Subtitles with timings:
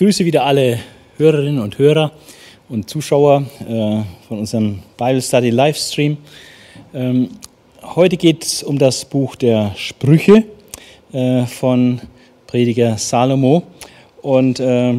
[0.00, 0.78] grüße wieder alle
[1.18, 2.12] Hörerinnen und Hörer
[2.70, 6.16] und Zuschauer äh, von unserem Bible Study Livestream.
[6.94, 7.28] Ähm,
[7.82, 10.44] heute geht es um das Buch der Sprüche
[11.12, 12.00] äh, von
[12.46, 13.64] Prediger Salomo.
[14.22, 14.94] Und äh,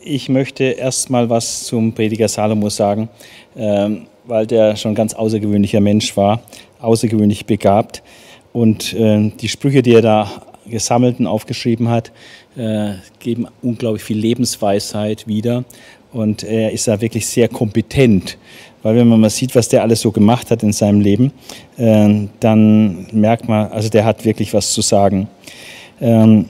[0.00, 3.10] ich möchte erstmal was zum Prediger Salomo sagen,
[3.54, 6.40] ähm, weil der schon ein ganz außergewöhnlicher Mensch war,
[6.80, 8.02] außergewöhnlich begabt.
[8.54, 12.12] Und äh, die Sprüche, die er da gesammelt und aufgeschrieben hat,
[12.56, 15.64] äh, geben unglaublich viel Lebensweisheit wieder.
[16.12, 18.38] Und er ist da wirklich sehr kompetent.
[18.82, 21.32] Weil wenn man mal sieht, was der alles so gemacht hat in seinem Leben,
[21.76, 25.28] äh, dann merkt man, also der hat wirklich was zu sagen.
[26.00, 26.46] Ähm,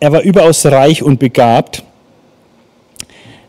[0.00, 1.82] er war überaus reich und begabt.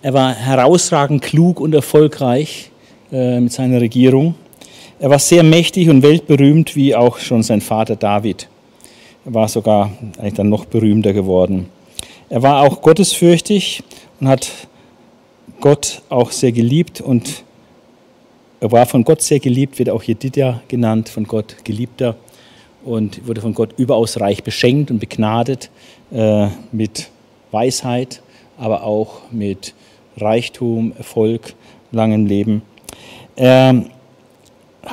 [0.02, 2.72] Er war herausragend klug und erfolgreich
[3.12, 4.36] äh, mit seiner Regierung.
[5.00, 8.50] Er war sehr mächtig und weltberühmt, wie auch schon sein Vater David.
[9.32, 11.68] War sogar eigentlich dann noch berühmter geworden.
[12.30, 13.84] Er war auch gottesfürchtig
[14.20, 14.50] und hat
[15.62, 17.44] Gott auch sehr geliebt und
[18.60, 22.16] er war von Gott sehr geliebt, wird auch Jedidja genannt, von Gott geliebter
[22.84, 25.70] und wurde von Gott überaus reich beschenkt und begnadet
[26.12, 27.10] äh, mit
[27.52, 28.24] Weisheit,
[28.58, 29.76] aber auch mit
[30.18, 31.54] Reichtum, Erfolg,
[31.92, 32.64] langem Leben.
[33.36, 33.86] Er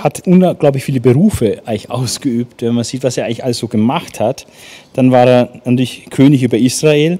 [0.02, 2.62] hat unglaublich viele Berufe eigentlich ausgeübt.
[2.62, 4.46] Wenn man sieht, was er eigentlich alles so gemacht hat,
[4.94, 7.18] dann war er natürlich König über Israel.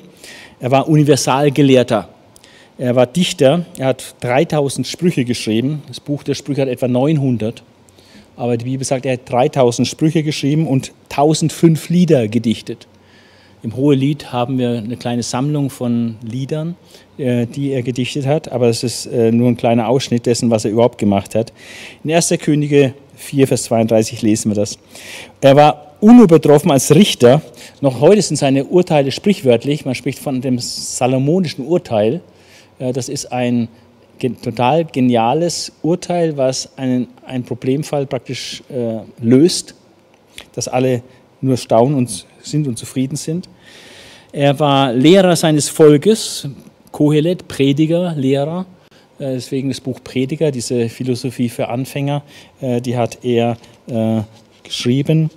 [0.61, 2.09] Er war Universalgelehrter.
[2.79, 3.67] Er war Dichter.
[3.79, 5.83] Er hat 3000 Sprüche geschrieben.
[5.89, 7.63] Das Buch der Sprüche hat etwa 900.
[8.37, 12.87] Aber die Bibel sagt, er hat 3000 Sprüche geschrieben und 1005 Lieder gedichtet.
[13.63, 16.77] Im Hohelied haben wir eine kleine Sammlung von Liedern,
[17.19, 20.71] die er gedichtet hat, aber es ist äh, nur ein kleiner Ausschnitt dessen, was er
[20.71, 21.53] überhaupt gemacht hat.
[22.05, 22.35] In 1.
[22.41, 24.79] Könige 4, Vers 32 lesen wir das.
[25.41, 27.43] Er war unübertroffen als Richter.
[27.81, 29.85] Noch heute sind seine Urteile sprichwörtlich.
[29.85, 32.21] Man spricht von dem salomonischen Urteil.
[32.79, 33.69] Äh, das ist ein
[34.43, 39.75] total geniales Urteil, was einen, einen Problemfall praktisch äh, löst,
[40.55, 41.03] dass alle
[41.41, 43.49] nur staunen und sind und zufrieden sind.
[44.33, 46.49] Er war Lehrer seines Volkes,
[46.97, 48.65] Kohelet, Prediger, Lehrer.
[49.19, 52.23] Äh, deswegen das Buch Prediger, diese Philosophie für Anfänger,
[52.63, 54.23] äh, die hat er äh,
[54.63, 55.29] geschrieben.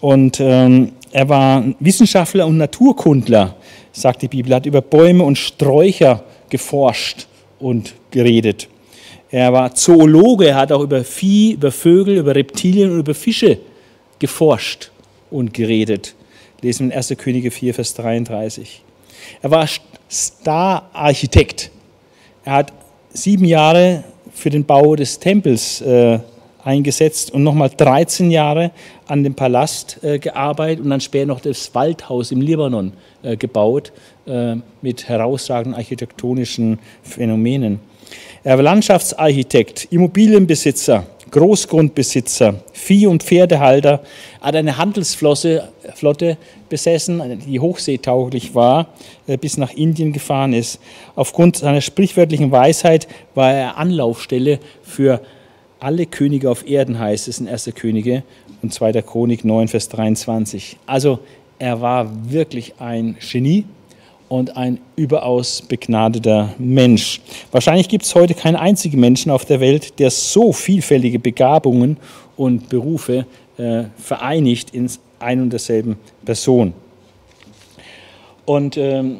[0.00, 3.54] Und ähm, er war Wissenschaftler und Naturkundler,
[3.92, 7.26] sagt die Bibel, hat über Bäume und Sträucher geforscht
[7.58, 8.68] und geredet.
[9.30, 13.58] Er war Zoologe, er hat auch über Vieh, über Vögel, über Reptilien und über Fische
[14.18, 14.90] geforscht
[15.30, 16.14] und geredet.
[16.62, 17.12] Lesen wir in 1.
[17.18, 18.83] Könige 4, Vers 33.
[19.42, 19.68] Er war
[20.10, 21.70] Star-Architekt.
[22.44, 22.72] Er hat
[23.12, 26.18] sieben Jahre für den Bau des Tempels äh,
[26.64, 28.70] eingesetzt und nochmal 13 Jahre
[29.06, 32.92] an dem Palast äh, gearbeitet und dann später noch das Waldhaus im Libanon
[33.22, 33.92] äh, gebaut
[34.26, 37.80] äh, mit herausragenden architektonischen Phänomenen.
[38.42, 44.04] Er war Landschaftsarchitekt, Immobilienbesitzer, Großgrundbesitzer, Vieh- und Pferdehalter,
[44.40, 48.86] hat eine Handelsflotte besessen, die hochseetauglich war,
[49.26, 50.78] äh, bis nach Indien gefahren ist.
[51.16, 55.22] Aufgrund seiner sprichwörtlichen Weisheit war er Anlaufstelle für
[55.80, 57.72] alle Könige auf Erden, heißt es in 1.
[57.74, 58.22] Könige
[58.62, 59.02] und 2.
[59.02, 60.78] Chronik 9, Vers 23.
[60.86, 61.18] Also
[61.58, 63.64] er war wirklich ein Genie
[64.34, 67.20] und ein überaus begnadeter Mensch.
[67.52, 71.98] Wahrscheinlich gibt es heute keinen einzigen Menschen auf der Welt, der so vielfältige Begabungen
[72.36, 74.90] und Berufe äh, vereinigt in
[75.20, 76.74] ein und derselben Person.
[78.44, 79.18] Und ähm,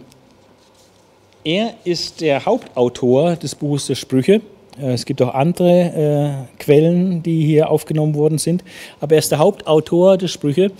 [1.45, 4.41] er ist der Hauptautor des Buches der Sprüche.
[4.81, 8.65] Äh, es gibt auch andere äh, Quellen, die hier aufgenommen worden sind,
[9.01, 10.73] aber er ist der Hauptautor der Sprüche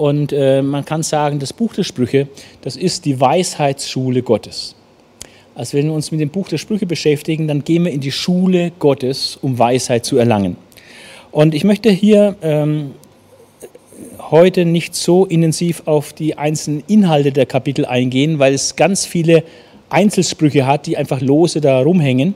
[0.00, 2.26] und äh, man kann sagen, das Buch der Sprüche,
[2.62, 4.74] das ist die Weisheitsschule Gottes.
[5.54, 8.10] Also wenn wir uns mit dem Buch der Sprüche beschäftigen, dann gehen wir in die
[8.10, 10.56] Schule Gottes, um Weisheit zu erlangen.
[11.32, 12.92] Und ich möchte hier ähm,
[14.30, 19.44] heute nicht so intensiv auf die einzelnen Inhalte der Kapitel eingehen, weil es ganz viele
[19.90, 22.32] Einzelsprüche hat, die einfach lose da rumhängen.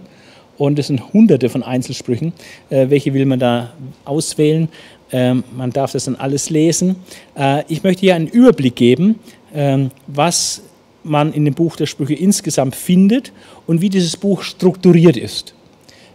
[0.59, 2.35] Und es sind hunderte von Einzelsprüchen.
[2.69, 3.73] Äh, welche will man da
[4.05, 4.69] auswählen?
[5.15, 6.97] Ähm, man darf das dann alles lesen.
[7.37, 9.21] Äh, ich möchte hier einen Überblick geben,
[9.55, 10.63] ähm, was
[11.05, 13.31] man in dem Buch der Sprüche insgesamt findet
[13.69, 15.55] und wie dieses Buch strukturiert ist.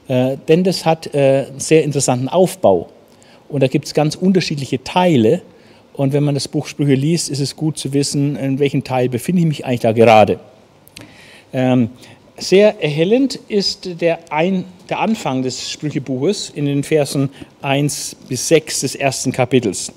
[0.10, 2.90] Äh, denn das hat äh, einen sehr interessanten Aufbau.
[3.48, 5.44] Und da gibt es ganz unterschiedliche Teile.
[5.94, 9.08] Und wenn man das Buch Sprüche liest, ist es gut zu wissen, in welchem Teil
[9.08, 10.42] befinde ich mich eigentlich da gerade.
[12.40, 17.30] Sehr erhellend ist der, Ein, der Anfang des Sprüchebuches in den Versen
[17.62, 19.92] 1 bis 6 des ersten Kapitels.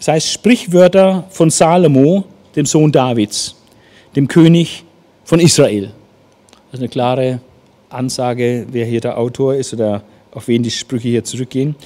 [0.00, 2.24] Es heißt Sprichwörter von Salomo,
[2.56, 3.54] dem Sohn Davids,
[4.16, 4.84] dem König
[5.24, 5.92] von Israel.
[6.70, 7.40] Das ist eine klare
[7.88, 10.02] Ansage, wer hier der Autor ist oder
[10.32, 11.76] auf wen die Sprüche hier zurückgehen.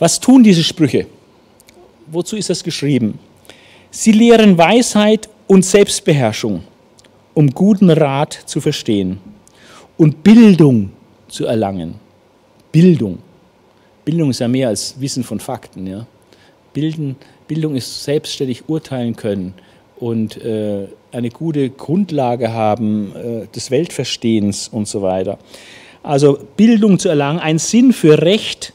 [0.00, 1.06] Was tun diese Sprüche?
[2.08, 3.18] Wozu ist das geschrieben?
[3.92, 6.64] Sie lehren Weisheit und Selbstbeherrschung,
[7.40, 9.18] um guten Rat zu verstehen
[9.96, 10.90] und Bildung
[11.28, 11.94] zu erlangen.
[12.70, 13.18] Bildung.
[14.04, 15.86] Bildung ist ja mehr als Wissen von Fakten.
[15.86, 16.06] Ja?
[16.74, 17.16] Bilden,
[17.48, 19.54] Bildung ist selbstständig urteilen können
[19.98, 25.38] und äh, eine gute Grundlage haben äh, des Weltverstehens und so weiter.
[26.02, 28.74] Also Bildung zu erlangen, einen Sinn für Recht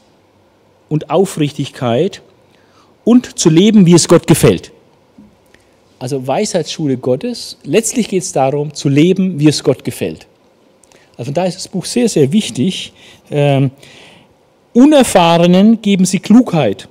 [0.88, 2.20] und Aufrichtigkeit
[3.04, 4.72] und zu leben, wie es Gott gefällt.
[5.98, 10.26] Also Weisheitsschule Gottes, letztlich geht es darum, zu leben, wie es Gott gefällt.
[11.16, 12.92] Also da ist das Buch sehr, sehr wichtig.
[13.30, 13.70] Ähm,
[14.74, 16.88] Unerfahrenen geben sie Klugheit,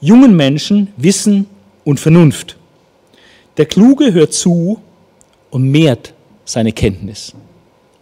[0.00, 1.46] jungen Menschen Wissen
[1.84, 2.56] und Vernunft.
[3.56, 4.80] Der Kluge hört zu
[5.50, 6.12] und mehrt
[6.44, 7.34] seine Kenntnis.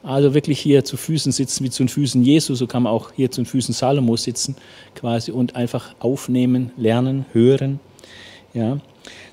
[0.02, 3.12] Also wirklich hier zu Füßen sitzen wie zu den Füßen Jesu, so kann man auch
[3.12, 4.56] hier zu den Füßen Salomos sitzen
[4.94, 7.80] quasi und einfach aufnehmen, lernen, hören.
[8.54, 8.78] Ja.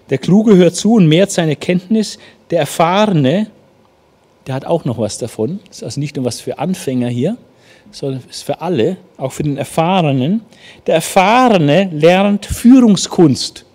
[0.10, 2.20] Der Kluge hört zu und mehrt seine Kenntnis.
[2.50, 3.48] Der Erfahrene,
[4.48, 5.60] der hat auch noch was davon.
[5.68, 7.38] Das ist also nicht nur was für Anfänger hier,
[7.92, 10.42] sondern ist für alle, auch für den Erfahrenen.
[10.88, 13.66] Der Erfahrene lernt Führungskunst.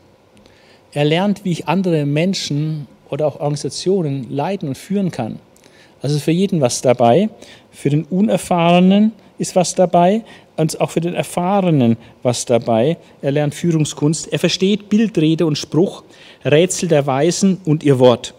[0.92, 5.38] Er lernt, wie ich andere Menschen oder auch Organisationen leiten und führen kann.
[6.02, 7.30] Also für jeden was dabei.
[7.70, 10.24] Für den Unerfahrenen ist was dabei
[10.58, 12.98] und auch für den Erfahrenen was dabei.
[13.22, 14.32] Er lernt Führungskunst.
[14.32, 16.02] Er versteht Bildrede und Spruch,
[16.44, 18.34] Rätsel der Weisen und ihr Wort.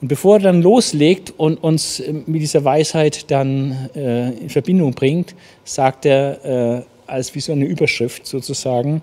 [0.00, 5.34] Und bevor er dann loslegt und uns mit dieser Weisheit dann äh, in Verbindung bringt,
[5.64, 9.02] sagt er äh, als wie so eine Überschrift sozusagen,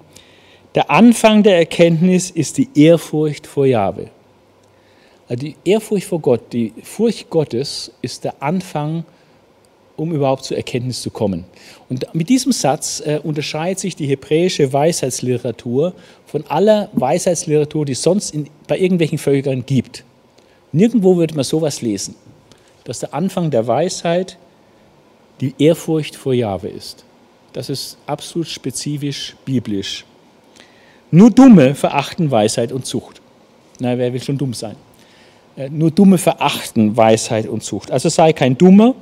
[0.75, 4.09] der Anfang der Erkenntnis ist die Ehrfurcht vor Jahwe.
[5.27, 9.03] Also die Ehrfurcht vor Gott, die Furcht Gottes ist der Anfang,
[9.99, 11.45] um überhaupt zur Erkenntnis zu kommen.
[11.89, 15.93] Und mit diesem Satz äh, unterscheidet sich die hebräische Weisheitsliteratur
[16.25, 20.03] von aller Weisheitsliteratur, die es sonst in, bei irgendwelchen Völkern gibt.
[20.71, 22.15] Nirgendwo würde man sowas lesen,
[22.83, 24.37] dass der Anfang der Weisheit
[25.41, 27.05] die Ehrfurcht vor Jahwe ist.
[27.53, 30.05] Das ist absolut spezifisch biblisch.
[31.11, 33.21] Nur Dumme verachten Weisheit und Zucht.
[33.79, 34.75] Na, wer will schon dumm sein?
[35.59, 37.91] Äh, nur Dumme verachten Weisheit und Zucht.
[37.91, 38.95] Also sei kein Dummer,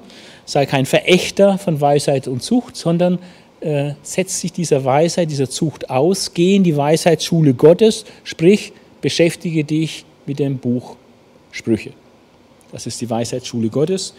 [0.45, 3.19] sei kein Verächter von Weisheit und Zucht, sondern
[3.59, 9.63] äh, setz dich dieser Weisheit, dieser Zucht aus, geh in die Weisheitsschule Gottes, sprich, beschäftige
[9.63, 10.95] dich mit dem Buch
[11.51, 11.91] Sprüche.
[12.71, 14.13] Das ist die Weisheitsschule Gottes,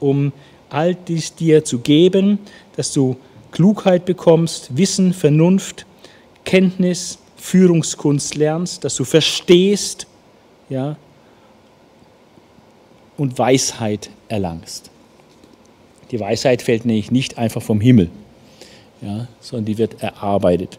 [0.00, 0.32] um
[0.70, 2.38] all dies dir zu geben,
[2.76, 3.16] dass du
[3.50, 5.84] Klugheit bekommst, Wissen, Vernunft,
[6.44, 10.06] Kenntnis, Führungskunst lernst, dass du verstehst
[10.70, 10.96] ja,
[13.16, 14.90] und Weisheit erlangst.
[16.10, 18.10] Die Weisheit fällt nämlich nicht einfach vom Himmel,
[19.00, 20.78] ja, sondern die wird erarbeitet.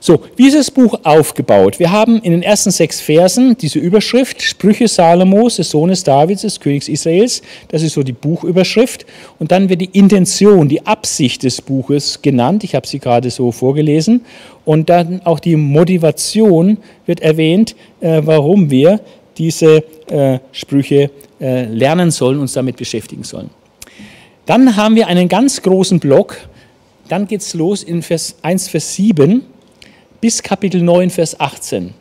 [0.00, 1.78] So, wie ist das Buch aufgebaut?
[1.78, 6.60] Wir haben in den ersten sechs Versen diese Überschrift, Sprüche Salomos, des Sohnes Davids, des
[6.60, 7.42] Königs Israels.
[7.68, 9.06] Das ist so die Buchüberschrift.
[9.38, 12.64] Und dann wird die Intention, die Absicht des Buches genannt.
[12.64, 14.24] Ich habe sie gerade so vorgelesen.
[14.64, 19.00] Und dann auch die Motivation wird erwähnt, äh, warum wir
[19.38, 23.50] diese äh, Sprüche lernen sollen, uns damit beschäftigen sollen.
[24.46, 26.36] Dann haben wir einen ganz großen Block.
[27.08, 29.42] Dann geht es los in Vers 1, Vers 7
[30.20, 31.92] bis Kapitel 9, Vers 18.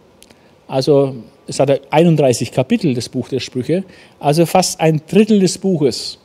[0.67, 1.15] Also
[1.47, 3.83] es hat 31 Kapitel, das Buch der Sprüche,
[4.19, 6.17] also fast ein Drittel des Buches,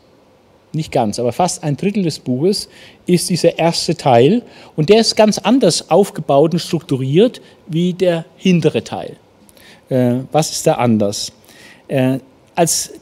[0.72, 2.68] nicht ganz, aber fast ein Drittel des Buches
[3.06, 4.42] ist dieser erste Teil
[4.76, 9.16] und der ist ganz anders aufgebaut und strukturiert wie der hintere Teil.
[9.88, 11.32] Äh, was ist da anders?
[11.88, 12.20] Äh,
[12.54, 12.92] als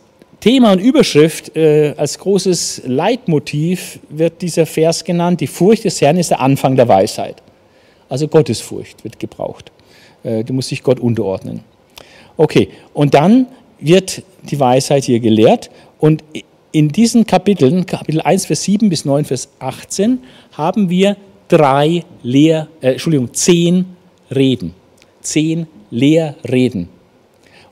[0.41, 6.17] Thema und Überschrift, äh, als großes Leitmotiv wird dieser Vers genannt, die Furcht des Herrn
[6.17, 7.43] ist der Anfang der Weisheit.
[8.09, 9.73] Also Gottesfurcht wird gebraucht.
[10.23, 11.65] Äh, du musst dich Gott unterordnen.
[12.37, 13.47] Okay, und dann
[13.81, 16.23] wird die Weisheit hier gelehrt und
[16.71, 20.21] in diesen Kapiteln, Kapitel 1, Vers 7 bis 9, Vers 18,
[20.53, 21.17] haben wir
[21.49, 23.97] drei Lehr, äh, Entschuldigung, zehn
[24.31, 24.75] Reden.
[25.21, 26.89] Zehn Lehrreden.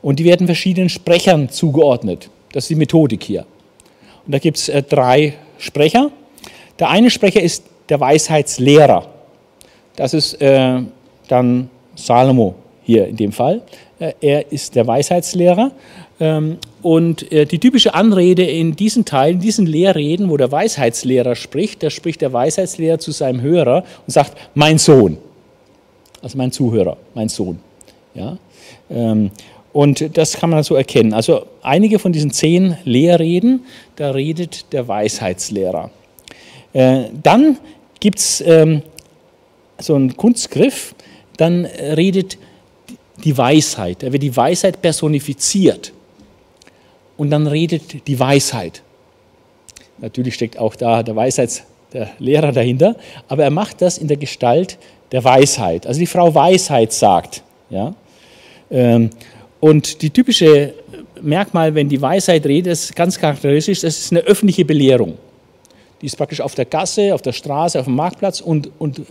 [0.07, 2.31] Und die werden verschiedenen Sprechern zugeordnet.
[2.53, 3.45] Das ist die Methodik hier.
[4.25, 6.13] Und da gibt es äh, drei Sprecher.
[6.79, 9.05] Der eine Sprecher ist der Weisheitslehrer.
[9.97, 10.81] Das ist äh,
[11.27, 13.63] dann Salomo hier in dem Fall.
[13.99, 15.73] Äh, er ist der Weisheitslehrer.
[16.21, 21.35] Ähm, und äh, die typische Anrede in diesen Teilen, in diesen Lehrreden, wo der Weisheitslehrer
[21.35, 25.19] spricht, da spricht der Weisheitslehrer zu seinem Hörer und sagt, mein Sohn.
[26.23, 27.59] Also mein Zuhörer, mein Sohn.
[28.15, 28.39] Ja?
[28.89, 29.33] Ähm,
[29.76, 31.12] Und das kann man so erkennen.
[31.12, 33.66] Also einige von diesen zehn Lehrreden,
[33.97, 35.90] da redet der Weisheitslehrer.
[36.73, 37.59] Äh, dann
[38.00, 38.80] gibt es ähm,
[39.78, 40.95] so einen Kunstgriff,
[41.37, 42.38] dann redet
[43.23, 45.92] die Weisheit, da wird die Weisheit personifiziert.
[47.18, 48.83] Und dann redet die Weisheit.
[49.99, 52.97] Natürlich steckt auch da der Weisheits, der Lehrer dahinter,
[53.28, 54.78] aber er macht das in der Gestalt
[55.12, 55.87] der Weisheit.
[55.87, 57.42] Also die Frau Weisheit sagt.
[57.68, 57.95] Ja?
[58.71, 59.11] Ähm,
[59.66, 60.75] und die typische
[61.20, 65.18] Merkmal, wenn die Weisheit redet, ist ganz charakteristisch, das ist eine öffentliche Belehrung.
[66.00, 69.02] Die ist praktisch auf der Gasse, auf der Straße, auf dem Marktplatz und, und,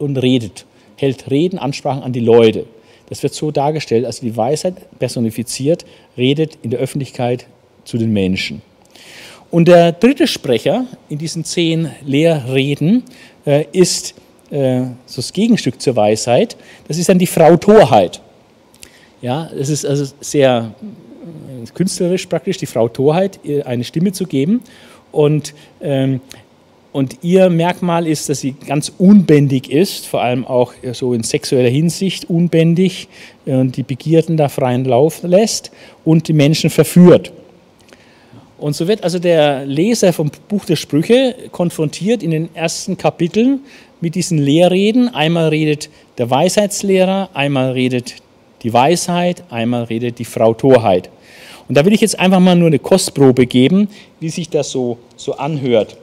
[0.00, 2.66] und redet, hält Reden, Ansprachen an die Leute.
[3.08, 5.84] Das wird so dargestellt, als die Weisheit personifiziert,
[6.16, 7.46] redet in der Öffentlichkeit
[7.84, 8.62] zu den Menschen.
[9.52, 13.04] Und der dritte Sprecher in diesen zehn Lehrreden
[13.46, 14.16] äh, ist
[14.50, 16.56] äh, so das Gegenstück zur Weisheit.
[16.88, 18.20] Das ist dann die Frau Torheit.
[19.22, 24.62] Ja, es ist also sehr äh, künstlerisch praktisch, die Frau Torheit eine Stimme zu geben.
[25.12, 26.20] Und, ähm,
[26.92, 31.68] und ihr Merkmal ist, dass sie ganz unbändig ist, vor allem auch so in sexueller
[31.68, 33.08] Hinsicht unbändig
[33.44, 35.70] und die Begierden da freien Lauf lässt
[36.04, 37.32] und die Menschen verführt.
[38.58, 43.60] Und so wird also der Leser vom Buch der Sprüche konfrontiert in den ersten Kapiteln
[44.00, 45.08] mit diesen Lehrreden.
[45.14, 48.16] Einmal redet der Weisheitslehrer, einmal redet
[48.62, 51.10] die Weisheit, einmal redet die Frau Torheit.
[51.68, 53.88] Und da will ich jetzt einfach mal nur eine Kostprobe geben,
[54.18, 55.96] wie sich das so, so anhört.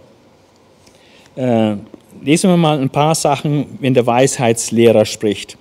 [1.36, 1.76] Äh,
[2.24, 5.58] lesen wir mal ein paar Sachen, wenn der Weisheitslehrer spricht.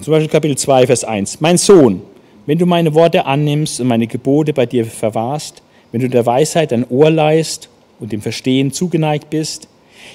[0.00, 1.40] Zum Beispiel Kapitel 2, Vers 1.
[1.40, 2.02] Mein Sohn,
[2.44, 6.72] wenn du meine Worte annimmst und meine Gebote bei dir verwahrst, wenn du der Weisheit
[6.72, 9.68] ein Ohr leist und dem Verstehen zugeneigt bist,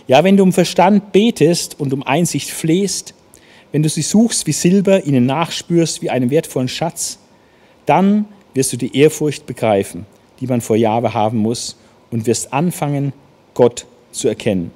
[0.07, 3.13] ja, wenn du um Verstand betest und um Einsicht flehst,
[3.71, 7.19] wenn du sie suchst wie Silber, ihnen nachspürst wie einen wertvollen Schatz,
[7.85, 10.05] dann wirst du die Ehrfurcht begreifen,
[10.39, 11.77] die man vor Jahwe haben muss
[12.11, 13.13] und wirst anfangen,
[13.53, 14.71] Gott zu erkennen.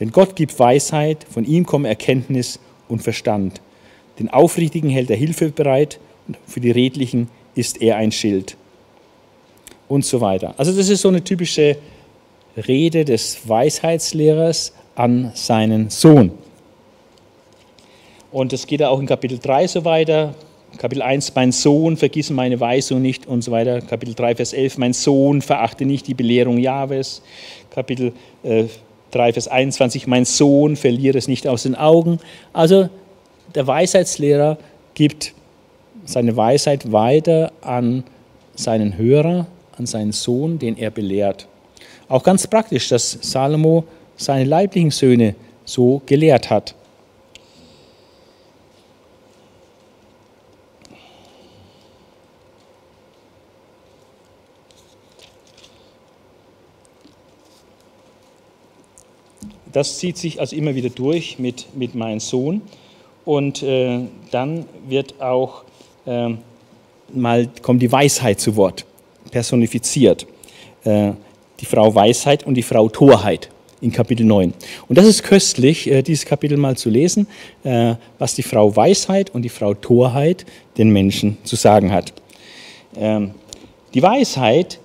[0.00, 3.60] Denn Gott gibt Weisheit, von ihm kommen Erkenntnis und Verstand.
[4.18, 8.56] Den Aufrichtigen hält er Hilfe bereit und für die Redlichen ist er ein Schild
[9.88, 10.54] und so weiter.
[10.56, 11.76] Also das ist so eine typische
[12.56, 16.32] Rede des Weisheitslehrers an seinen Sohn.
[18.34, 20.34] Und das geht auch in Kapitel 3 so weiter.
[20.76, 23.80] Kapitel 1, mein Sohn, vergiss meine Weisung nicht und so weiter.
[23.80, 27.22] Kapitel 3, Vers 11, mein Sohn, verachte nicht die Belehrung Jahwes.
[27.70, 28.12] Kapitel
[28.42, 28.64] äh,
[29.12, 32.18] 3, Vers 21, mein Sohn, verliere es nicht aus den Augen.
[32.52, 32.88] Also
[33.54, 34.58] der Weisheitslehrer
[34.94, 35.32] gibt
[36.04, 38.02] seine Weisheit weiter an
[38.56, 39.46] seinen Hörer
[39.78, 41.46] an seinen Sohn, den er belehrt.
[42.08, 43.84] Auch ganz praktisch, dass Salomo
[44.16, 46.74] seine leiblichen Söhne so gelehrt hat.
[59.74, 62.62] Das zieht sich also immer wieder durch mit, mit meinem Sohn.
[63.24, 64.00] Und äh,
[64.30, 65.64] dann wird auch
[66.06, 66.30] äh,
[67.12, 68.86] mal kommt die Weisheit zu Wort
[69.30, 70.26] personifiziert.
[70.84, 71.12] Äh,
[71.60, 73.48] die Frau Weisheit und die Frau Torheit
[73.80, 74.54] in Kapitel 9.
[74.88, 77.26] Und das ist köstlich, äh, dieses Kapitel mal zu lesen,
[77.64, 80.46] äh, was die Frau Weisheit und die Frau Torheit
[80.78, 82.12] den Menschen zu sagen hat.
[82.96, 83.32] Ähm,
[83.92, 84.78] die Weisheit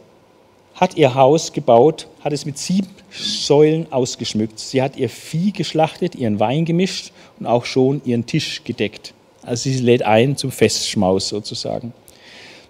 [0.79, 4.59] hat ihr Haus gebaut, hat es mit sieben Säulen ausgeschmückt.
[4.59, 9.13] Sie hat ihr Vieh geschlachtet, ihren Wein gemischt und auch schon ihren Tisch gedeckt.
[9.43, 11.91] Also sie lädt ein zum Festschmaus sozusagen.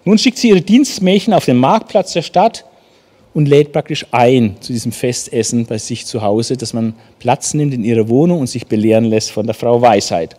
[0.04, 2.64] Nun schickt sie ihre Dienstmädchen auf den Marktplatz der Stadt
[3.32, 7.74] und lädt praktisch ein zu diesem Festessen bei sich zu Hause, dass man Platz nimmt
[7.74, 10.34] in ihrer Wohnung und sich belehren lässt von der Frau Weisheit.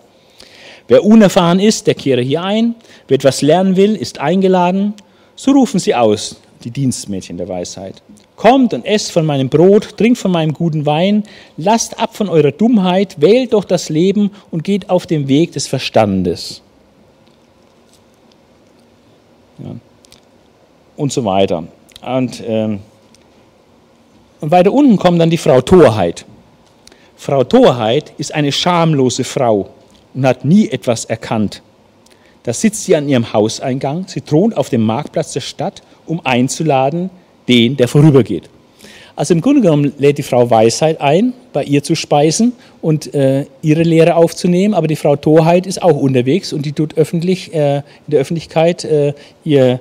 [0.90, 2.76] Wer unerfahren ist, der kehre hier ein.
[3.08, 4.94] Wer etwas lernen will, ist eingeladen.
[5.38, 8.02] So rufen sie aus, die Dienstmädchen der Weisheit.
[8.36, 11.24] Kommt und esst von meinem Brot, trinkt von meinem guten Wein,
[11.58, 15.68] lasst ab von eurer Dummheit, wählt doch das Leben und geht auf den Weg des
[15.68, 16.62] Verstandes.
[19.60, 19.76] Ja.
[20.96, 21.64] Und so weiter.
[22.02, 22.80] Und, ähm,
[24.40, 26.26] und weiter unten kommt dann die Frau Torheit.
[27.16, 29.70] Frau Torheit ist eine schamlose Frau
[30.14, 31.62] und hat nie etwas erkannt.
[32.44, 37.10] Da sitzt sie an ihrem Hauseingang, sie thront auf dem Marktplatz der Stadt, um einzuladen,
[37.48, 38.50] den, der vorübergeht.
[39.16, 43.46] Also im Grunde genommen lädt die Frau Weisheit ein, bei ihr zu speisen und äh,
[43.62, 47.78] ihre Lehre aufzunehmen, aber die Frau Torheit ist auch unterwegs und die tut öffentlich, äh,
[47.78, 49.14] in der Öffentlichkeit äh,
[49.44, 49.80] ihr,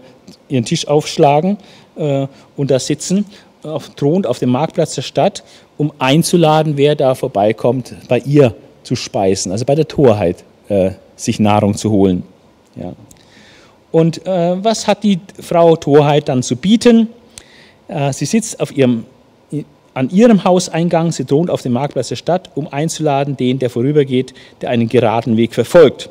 [0.49, 1.58] ihren Tisch aufschlagen
[1.96, 3.25] äh, und da sitzen,
[3.62, 5.44] auf, thront auf dem Marktplatz der Stadt,
[5.76, 11.40] um einzuladen, wer da vorbeikommt, bei ihr zu speisen, also bei der Torheit äh, sich
[11.40, 12.22] Nahrung zu holen.
[12.76, 12.92] Ja.
[13.92, 17.09] Und äh, was hat die Frau Torheit dann zu bieten?
[17.88, 19.04] Äh, sie sitzt auf ihrem,
[19.94, 24.35] an ihrem Hauseingang, sie thront auf dem Marktplatz der Stadt, um einzuladen, den, der vorübergeht,
[24.61, 26.11] der einen geraden Weg verfolgt.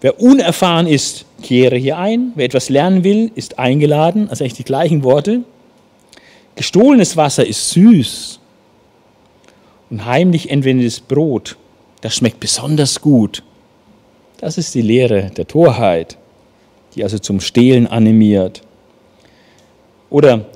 [0.00, 2.32] Wer unerfahren ist, kehre hier ein.
[2.36, 4.28] Wer etwas lernen will, ist eingeladen.
[4.30, 5.40] Also eigentlich die gleichen Worte.
[6.54, 8.38] Gestohlenes Wasser ist süß
[9.90, 11.56] und heimlich entwendetes Brot,
[12.00, 13.42] das schmeckt besonders gut.
[14.38, 16.18] Das ist die Lehre der Torheit,
[16.98, 18.62] die also zum Stehlen animiert.
[20.10, 20.46] Oder,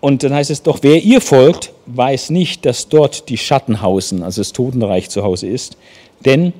[0.00, 4.22] und dann heißt es doch, wer ihr folgt, weiß nicht, dass dort die Schatten hausen,
[4.22, 5.76] also das Totenreich zu Hause ist,
[6.24, 6.52] denn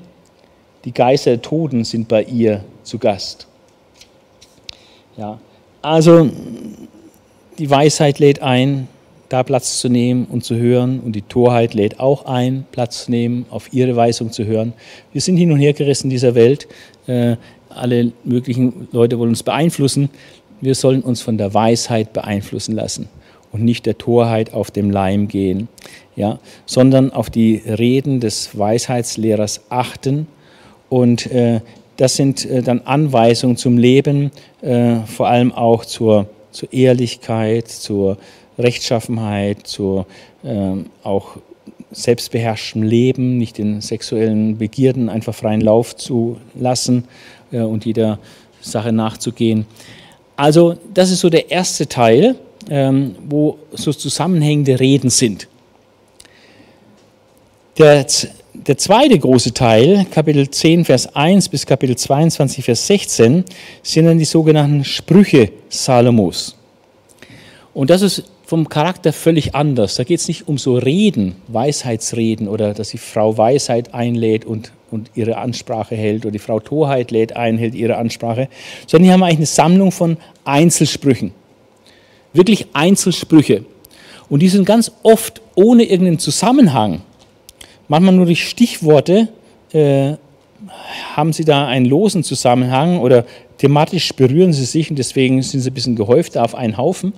[0.85, 3.47] die Geister der Toten sind bei ihr zu Gast.
[5.16, 5.38] Ja,
[5.81, 6.28] also
[7.59, 8.88] die Weisheit lädt ein,
[9.28, 13.11] da Platz zu nehmen und zu hören, und die Torheit lädt auch ein, Platz zu
[13.11, 14.73] nehmen, auf ihre Weisung zu hören.
[15.12, 16.66] Wir sind hin und her gerissen in dieser Welt.
[17.75, 20.11] Alle möglichen Leute wollen uns beeinflussen.
[20.61, 23.09] Wir sollen uns von der Weisheit beeinflussen lassen
[23.52, 25.69] und nicht der Torheit auf dem Leim gehen,
[26.16, 30.26] ja, sondern auf die Reden des Weisheitslehrers achten
[30.88, 31.61] und äh,
[31.97, 38.19] das sind äh, dann Anweisungen zum Leben, äh, vor allem auch zur, zur Ehrlichkeit, zur
[38.59, 40.07] Rechtschaffenheit, zur
[40.45, 41.37] ähm, auch
[41.93, 47.04] selbstbeherrschtem Leben, nicht den sexuellen Begierden einfach freien Lauf zu lassen
[47.62, 48.18] und jeder
[48.61, 49.66] Sache nachzugehen.
[50.37, 52.37] Also das ist so der erste Teil,
[52.68, 55.49] ähm, wo so zusammenhängende Reden sind.
[57.78, 58.06] Der
[58.66, 63.44] der zweite große Teil, Kapitel 10, Vers 1 bis Kapitel 22, Vers 16,
[63.82, 66.56] sind dann die sogenannten Sprüche Salomos.
[67.75, 69.96] Und das ist vom Charakter völlig anders.
[69.96, 74.72] Da geht es nicht um so Reden, Weisheitsreden oder dass die Frau Weisheit einlädt und,
[74.90, 78.49] und ihre Ansprache hält oder die Frau Torheit lädt ein, hält ihre Ansprache,
[78.86, 81.32] sondern die haben eigentlich eine Sammlung von Einzelsprüchen.
[82.32, 83.64] Wirklich Einzelsprüche.
[84.28, 87.02] Und die sind ganz oft ohne irgendeinen Zusammenhang
[87.88, 89.28] manchmal nur durch Stichworte
[89.73, 90.14] äh,
[91.14, 93.25] haben sie da einen losen Zusammenhang oder
[93.64, 97.14] thematisch berühren sie sich und deswegen sind sie ein bisschen gehäuft auf einen Haufen.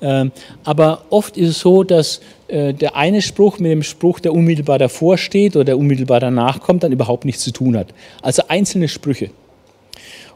[0.00, 0.30] Ähm,
[0.62, 4.78] aber oft ist es so, dass äh, der eine Spruch mit dem Spruch, der unmittelbar
[4.78, 7.88] davor steht oder der unmittelbar danach kommt, dann überhaupt nichts zu tun hat.
[8.22, 9.30] Also einzelne Sprüche.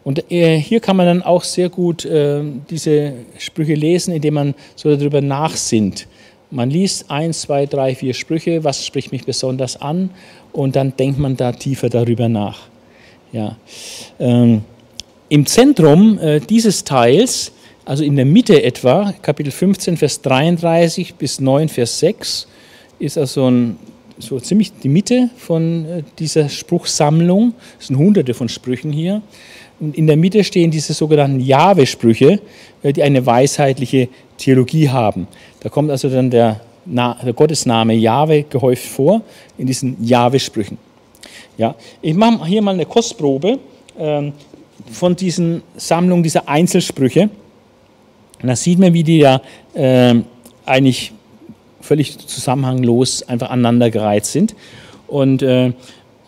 [0.03, 4.55] Und äh, hier kann man dann auch sehr gut äh, diese Sprüche lesen, indem man
[4.75, 6.09] so darüber nachsinnt.
[6.51, 10.11] Man liest eins, zwei, drei, vier Sprüche, was spricht mich besonders an
[10.53, 12.63] und dann denkt man da tiefer darüber nach.
[13.31, 13.57] Ja.
[14.19, 14.63] Ähm,
[15.33, 17.53] Im Zentrum äh, dieses Teils,
[17.87, 22.47] also in der Mitte etwa, Kapitel 15, Vers 33 bis 9, Vers 6,
[22.99, 23.79] ist also ein,
[24.19, 27.55] so ziemlich die Mitte von äh, dieser Spruchsammlung.
[27.81, 29.23] Es sind hunderte von Sprüchen hier.
[29.81, 32.39] Und in der Mitte stehen diese sogenannten Jahwe-Sprüche,
[32.83, 35.29] äh, die eine weisheitliche Theologie haben.
[35.61, 39.23] Da kommt also dann der, der Gottesname Jahwe gehäuft vor
[39.57, 40.77] in diesen Jahwe-Sprüchen.
[41.57, 43.59] Ja, ich mache hier mal eine Kostprobe
[43.99, 44.35] ähm,
[44.93, 47.31] von diesen Sammlungen dieser Einzelsprüche.
[48.43, 49.41] Und da sieht man, wie die ja
[49.75, 50.15] äh,
[50.67, 51.13] eigentlich
[51.81, 54.55] völlig zusammenhanglos einfach aneinandergereiht sind.
[55.09, 55.73] Und äh,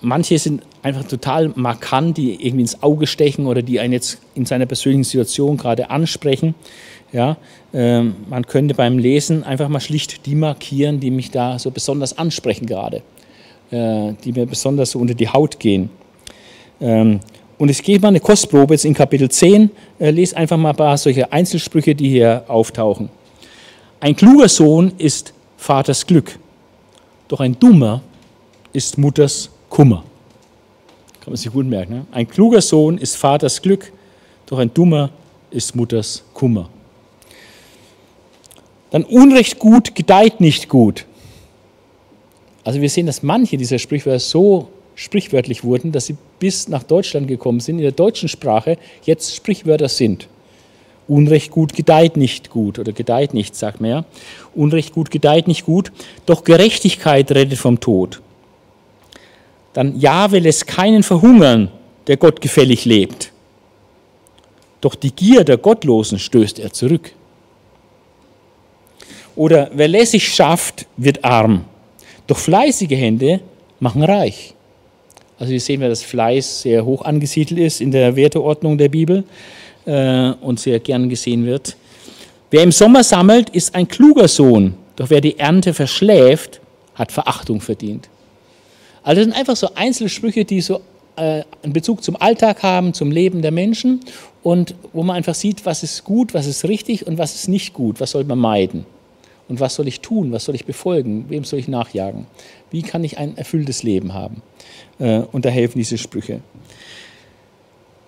[0.01, 4.45] manche sind einfach total markant, die irgendwie ins Auge stechen oder die einen jetzt in
[4.45, 6.55] seiner persönlichen Situation gerade ansprechen.
[7.13, 7.37] Ja,
[7.73, 12.19] ähm, man könnte beim Lesen einfach mal schlicht die markieren, die mich da so besonders
[12.19, 13.03] ansprechen gerade,
[13.71, 15.91] äh, die mir besonders so unter die Haut gehen.
[16.81, 17.21] Ähm,
[17.65, 20.77] und ich gebe mal eine Kostprobe jetzt in Kapitel 10, äh, lese einfach mal ein
[20.77, 23.09] paar solche Einzelsprüche, die hier auftauchen.
[24.01, 26.39] Ein kluger Sohn ist Vaters Glück,
[27.27, 28.03] doch ein dummer
[28.75, 30.05] ist Mutters Kummer.
[31.23, 31.95] Kann man sich gut merken.
[31.95, 32.07] Ne?
[32.13, 33.91] Ein kluger Sohn ist Vaters Glück,
[34.45, 35.09] doch ein dummer
[35.51, 36.69] ist Mutters Kummer.
[38.91, 41.07] Dann Unrecht gut gedeiht nicht gut.
[42.63, 47.27] Also wir sehen, dass manche dieser Sprichwörter so sprichwörtlich wurden, dass sie bis nach Deutschland
[47.27, 50.29] gekommen sind, in der deutschen Sprache jetzt Sprichwörter sind.
[51.09, 54.05] Unrecht gut gedeiht nicht gut oder gedeiht nicht, sagt man ja.
[54.55, 55.91] Unrecht gut gedeiht nicht gut,
[56.27, 58.21] doch Gerechtigkeit rettet vom Tod
[59.75, 61.71] dann Jahwe lässt keinen verhungern,
[62.07, 63.33] der Gott gefällig lebt.
[64.81, 67.13] Doch die Gier der Gottlosen stößt er zurück.
[69.37, 71.65] Oder wer lässig schafft, wird arm.
[72.29, 73.41] Doch fleißige Hände
[73.81, 74.54] machen reich.
[75.39, 79.25] Also hier sehen wir, dass Fleiß sehr hoch angesiedelt ist in der Werteordnung der Bibel
[79.85, 81.77] äh, und sehr gern gesehen wird.
[82.51, 84.75] Wer im Sommer sammelt, ist ein kluger Sohn.
[84.97, 86.61] Doch wer die Ernte verschläft,
[86.95, 88.09] hat Verachtung verdient.
[89.03, 90.81] Also das sind einfach so Einzelsprüche, die so
[91.17, 94.01] äh, einen Bezug zum Alltag haben, zum Leben der Menschen
[94.43, 97.75] und wo man einfach sieht, was ist gut, was ist richtig und was ist nicht
[97.75, 98.87] gut, was soll man meiden.
[99.49, 102.27] Und was soll ich tun, was soll ich befolgen, wem soll ich nachjagen?
[102.71, 104.43] Wie kann ich ein erfülltes Leben haben?
[104.99, 106.41] Äh, und da helfen diese Sprüche.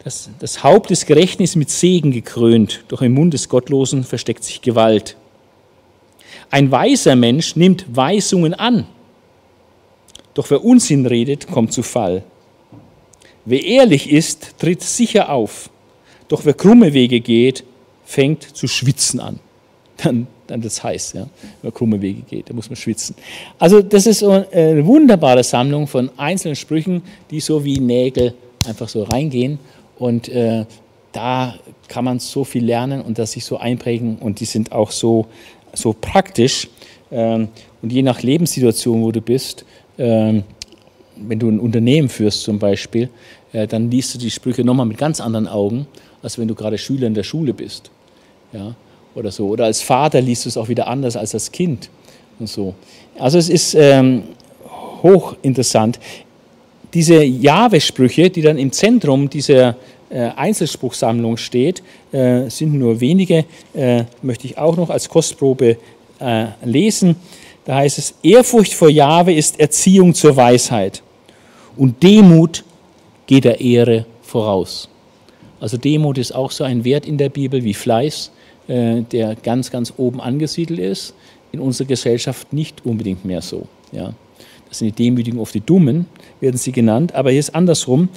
[0.05, 4.45] Das, das Haupt des Gerechten ist mit Segen gekrönt, doch im Mund des Gottlosen versteckt
[4.45, 5.17] sich Gewalt.
[6.51, 8.87] Ein weiser Mensch nimmt Weisungen an,
[10.35, 12.23] doch wer Unsinn redet, kommt zu Fall.
[13.45, 15.71] Wer ehrlich ist, tritt sicher auf,
[16.29, 17.65] doch wer krumme Wege geht,
[18.05, 19.41] fängt zu schwitzen an.
[19.97, 21.27] Dann, dann wird es heiß, ja?
[21.63, 23.15] wer krumme Wege geht, da muss man schwitzen.
[23.59, 28.35] Also das ist eine wunderbare Sammlung von einzelnen Sprüchen, die so wie Nägel
[28.67, 29.59] einfach so reingehen
[29.99, 30.65] und äh,
[31.13, 31.55] da
[31.89, 35.27] kann man so viel lernen und das sich so einprägen und die sind auch so,
[35.73, 36.69] so praktisch.
[37.11, 37.49] Ähm,
[37.83, 39.65] und je nach Lebenssituation, wo du bist,
[39.99, 40.43] ähm,
[41.17, 43.09] wenn du ein Unternehmen führst zum Beispiel,
[43.53, 45.87] äh, dann liest du die Sprüche nochmal mit ganz anderen Augen,
[46.23, 47.91] als wenn du gerade Schüler in der Schule bist.
[48.53, 48.75] Ja,
[49.17, 49.49] oder so.
[49.49, 51.91] Oder als Vater liest du es auch wieder anders als als Kind
[52.39, 52.75] und so.
[53.19, 54.23] Also es ist ähm,
[55.03, 55.99] hochinteressant.
[56.95, 59.77] Diese Jahwe-Sprüche, die dann im Zentrum dieser
[60.09, 65.79] äh, Einzelspruchsammlung steht, äh, sind nur wenige, äh, möchte ich auch noch als Kostprobe
[66.21, 67.17] äh, lesen.
[67.65, 71.03] Da heißt es, Ehrfurcht vor Jahwe ist Erziehung zur Weisheit
[71.77, 72.65] und Demut
[73.27, 74.89] geht der Ehre voraus.
[75.59, 78.31] Also Demut ist auch so ein Wert in der Bibel wie Fleiß,
[78.69, 81.15] der ganz, ganz oben angesiedelt ist.
[81.53, 83.67] In unserer Gesellschaft nicht unbedingt mehr so.
[83.93, 84.13] Ja.
[84.69, 86.07] Das sind die Demütigen auf die Dummen,
[86.41, 88.09] werden sie genannt, aber hier ist andersrum.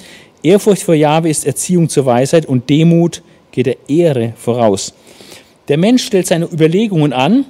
[0.42, 4.92] Ehrfurcht vor Jahwe ist Erziehung zur Weisheit und Demut geht der Ehre voraus.
[5.68, 7.44] Der Mensch stellt seine Überlegungen an,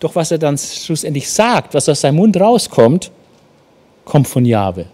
[0.00, 3.10] doch was er dann schlussendlich sagt, was aus seinem Mund rauskommt,
[4.04, 4.86] kommt von Jahwe.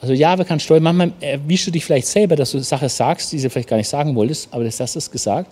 [0.00, 0.82] Also Jahwe kann steuern.
[0.82, 3.88] Manchmal erwischst du dich vielleicht selber, dass du Sachen sagst, die du vielleicht gar nicht
[3.88, 5.50] sagen wolltest, aber das hast du gesagt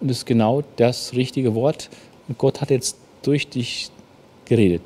[0.00, 1.90] und das ist genau das richtige Wort.
[2.28, 3.90] Und Gott hat jetzt durch dich
[4.44, 4.82] geredet.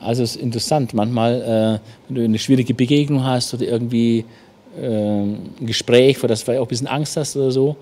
[0.00, 4.24] Also es ist interessant, manchmal, äh, wenn du eine schwierige Begegnung hast oder irgendwie
[4.78, 7.76] äh, ein Gespräch, vor das du vielleicht auch ein bisschen Angst hast oder so,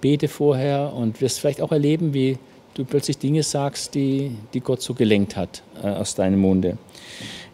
[0.00, 2.38] bete vorher und wirst vielleicht auch erleben, wie
[2.74, 6.78] du plötzlich Dinge sagst, die, die Gott so gelenkt hat äh, aus deinem Munde.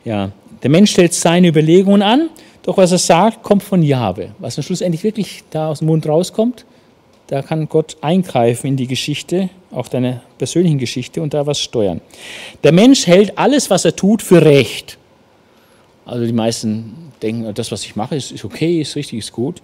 [0.06, 0.30] Ja,
[0.62, 2.30] der Mensch stellt seine Überlegungen an,
[2.62, 4.30] doch was er sagt, kommt von Jahwe.
[4.38, 6.64] Was dann schlussendlich wirklich da aus dem Mund rauskommt,
[7.26, 12.00] da kann Gott eingreifen in die Geschichte, auch deine persönlichen Geschichte und da was steuern.
[12.62, 14.96] Der Mensch hält alles, was er tut, für recht.
[16.04, 19.60] Also die meisten denken, das, was ich mache, ist, ist okay, ist richtig, ist gut.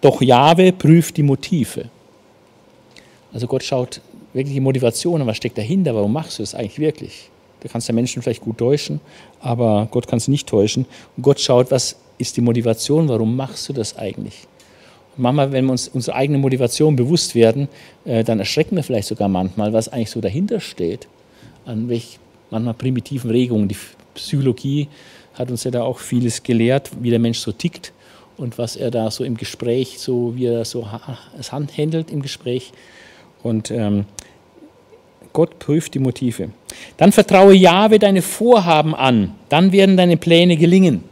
[0.00, 1.84] Doch Jahwe prüft die Motive.
[3.32, 4.00] Also Gott schaut
[4.32, 7.30] wirklich die Motivation, was steckt dahinter, warum machst du es eigentlich wirklich?
[7.62, 9.00] Da kannst du Menschen vielleicht gut täuschen,
[9.40, 10.84] aber Gott kann sie nicht täuschen.
[11.16, 14.46] Und Gott schaut, was ist die Motivation, warum machst du das eigentlich?
[15.16, 17.68] Und manchmal, wenn wir uns unsere eigene Motivation bewusst werden,
[18.04, 21.06] äh, dann erschrecken wir vielleicht sogar manchmal, was eigentlich so dahinter steht,
[21.64, 22.18] an welch
[22.50, 23.68] manchmal primitiven Regungen.
[23.68, 23.76] Die
[24.14, 24.88] Psychologie
[25.34, 27.92] hat uns ja da auch vieles gelehrt, wie der Mensch so tickt
[28.36, 30.86] und was er da so im Gespräch, so wie er so
[31.36, 32.72] das handhändelt im Gespräch.
[33.42, 34.04] Und ähm,
[35.32, 36.50] Gott prüft die Motive.
[36.96, 41.04] Dann vertraue Jahwe deine Vorhaben an, dann werden deine Pläne gelingen.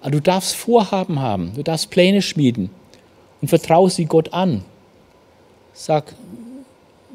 [0.00, 2.70] Also du darfst Vorhaben haben, du darfst Pläne schmieden
[3.40, 4.64] und vertraue sie Gott an.
[5.74, 6.14] Sag,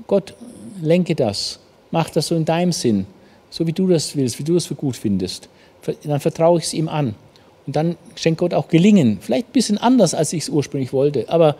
[0.07, 0.33] Gott,
[0.81, 1.59] lenke das,
[1.91, 3.05] mach das so in deinem Sinn,
[3.49, 5.49] so wie du das willst, wie du es für gut findest.
[6.03, 7.15] Dann vertraue ich es ihm an.
[7.67, 9.17] Und dann schenkt Gott auch Gelingen.
[9.21, 11.55] Vielleicht ein bisschen anders, als ich es ursprünglich wollte, aber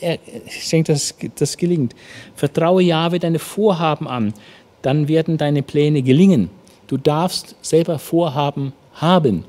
[0.00, 1.94] er schenkt, dass das gelingt.
[2.34, 4.34] Vertraue Jahwe deine Vorhaben an,
[4.82, 6.50] dann werden deine Pläne gelingen.
[6.86, 9.44] Du darfst selber Vorhaben haben.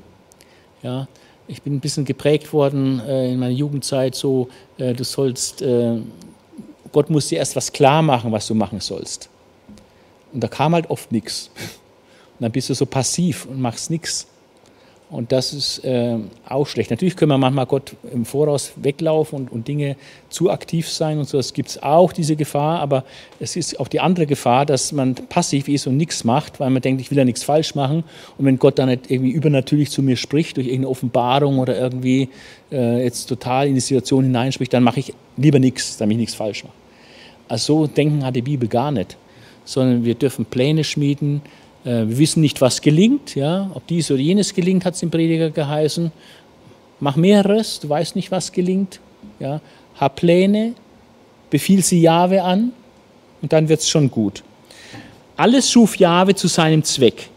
[0.82, 1.08] Ja,
[1.46, 5.98] ich bin ein bisschen geprägt worden äh, in meiner Jugendzeit so, äh, du sollst, äh,
[6.92, 9.28] Gott muss dir erst was klar machen, was du machen sollst.
[10.32, 11.50] Und da kam halt oft nichts.
[12.38, 14.26] Und dann bist du so passiv und machst nichts.
[15.14, 16.16] Und das ist äh,
[16.48, 16.90] auch schlecht.
[16.90, 19.94] Natürlich können wir manchmal Gott im Voraus weglaufen und, und Dinge
[20.28, 21.36] zu aktiv sein und so.
[21.36, 22.80] Das gibt es auch, diese Gefahr.
[22.80, 23.04] Aber
[23.38, 26.82] es ist auch die andere Gefahr, dass man passiv ist und nichts macht, weil man
[26.82, 28.02] denkt, ich will ja nichts falsch machen.
[28.38, 32.28] Und wenn Gott dann nicht irgendwie übernatürlich zu mir spricht, durch irgendeine Offenbarung oder irgendwie
[32.72, 36.34] äh, jetzt total in die Situation hineinspricht, dann mache ich lieber nichts, damit ich nichts
[36.34, 36.74] falsch mache.
[37.46, 39.16] Also so denken hat die Bibel gar nicht.
[39.64, 41.40] Sondern wir dürfen Pläne schmieden,
[41.84, 45.50] wir wissen nicht, was gelingt, ja, ob dies oder jenes gelingt, hat es im Prediger
[45.50, 46.10] geheißen.
[47.00, 49.00] Mach mehreres, du weißt nicht, was gelingt.
[49.38, 49.60] Ja.
[49.96, 50.74] Hab Pläne,
[51.50, 52.72] befiehl sie Jahwe an
[53.42, 54.42] und dann wird es schon gut.
[55.36, 57.28] Alles schuf Jahwe zu seinem Zweck.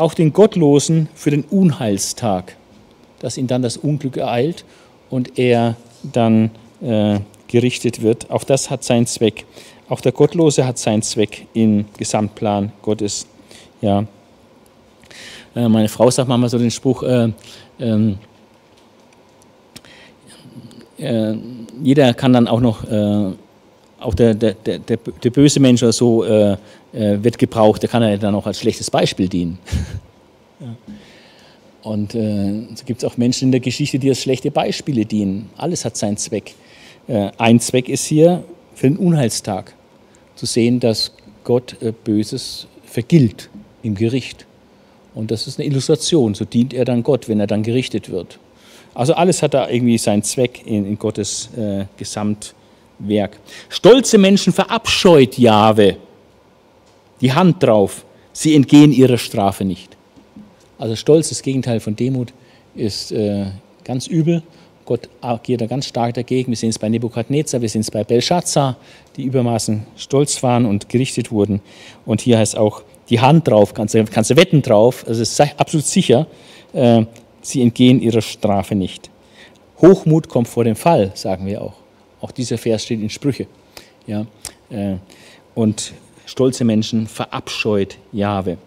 [0.00, 2.56] auch den Gottlosen für den Unheilstag,
[3.20, 4.64] dass ihn dann das Unglück ereilt
[5.10, 6.50] und er dann
[6.82, 8.30] äh, gerichtet wird.
[8.30, 9.44] Auch das hat seinen Zweck.
[9.90, 13.26] Auch der Gottlose hat seinen Zweck im Gesamtplan Gottes.
[13.80, 14.06] Ja.
[15.56, 17.32] Äh, meine Frau sagt manchmal so den Spruch, äh,
[17.80, 18.16] ähm,
[20.96, 21.34] äh,
[21.82, 23.32] jeder kann dann auch noch, äh,
[23.98, 26.56] auch der, der, der, der, böse Mensch oder so äh,
[26.92, 29.58] wird gebraucht, der kann ja dann auch als schlechtes Beispiel dienen.
[30.60, 30.68] ja.
[31.82, 35.50] Und so gibt es auch Menschen in der Geschichte, die als schlechte Beispiele dienen.
[35.56, 36.54] Alles hat seinen Zweck.
[37.38, 39.74] ein Zweck ist hier für den Unheilstag
[40.40, 41.12] zu sehen, dass
[41.44, 43.50] Gott Böses vergilt
[43.82, 44.46] im Gericht.
[45.14, 46.34] Und das ist eine Illustration.
[46.34, 48.38] So dient er dann Gott, wenn er dann gerichtet wird.
[48.94, 53.38] Also alles hat da irgendwie seinen Zweck in, in Gottes äh, Gesamtwerk.
[53.68, 55.98] Stolze Menschen verabscheut Jahwe.
[57.20, 58.06] Die Hand drauf.
[58.32, 59.94] Sie entgehen ihrer Strafe nicht.
[60.78, 62.32] Also Stolz, das Gegenteil von Demut,
[62.74, 63.46] ist äh,
[63.84, 64.42] ganz übel.
[64.90, 66.50] Gott agiert da ganz stark dagegen.
[66.50, 68.76] Wir sehen es bei Nebukadnezar, wir sehen es bei Belshazzar,
[69.16, 71.60] die übermaßen stolz waren und gerichtet wurden.
[72.04, 75.60] Und hier heißt auch die Hand drauf, kannst kannst du wetten drauf, also es ist
[75.60, 76.26] absolut sicher,
[76.72, 77.04] äh,
[77.40, 79.10] sie entgehen ihrer Strafe nicht.
[79.80, 81.74] Hochmut kommt vor dem Fall, sagen wir auch.
[82.20, 83.46] Auch dieser Vers steht in Sprüche.
[84.08, 84.26] Ja,
[84.70, 84.96] äh,
[85.54, 85.92] und
[86.26, 88.58] stolze Menschen verabscheut Jahwe.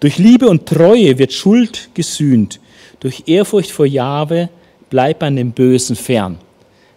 [0.00, 2.58] Durch Liebe und Treue wird Schuld gesühnt.
[2.98, 4.48] Durch Ehrfurcht vor Jahwe
[4.90, 6.38] bleibt man dem Bösen fern.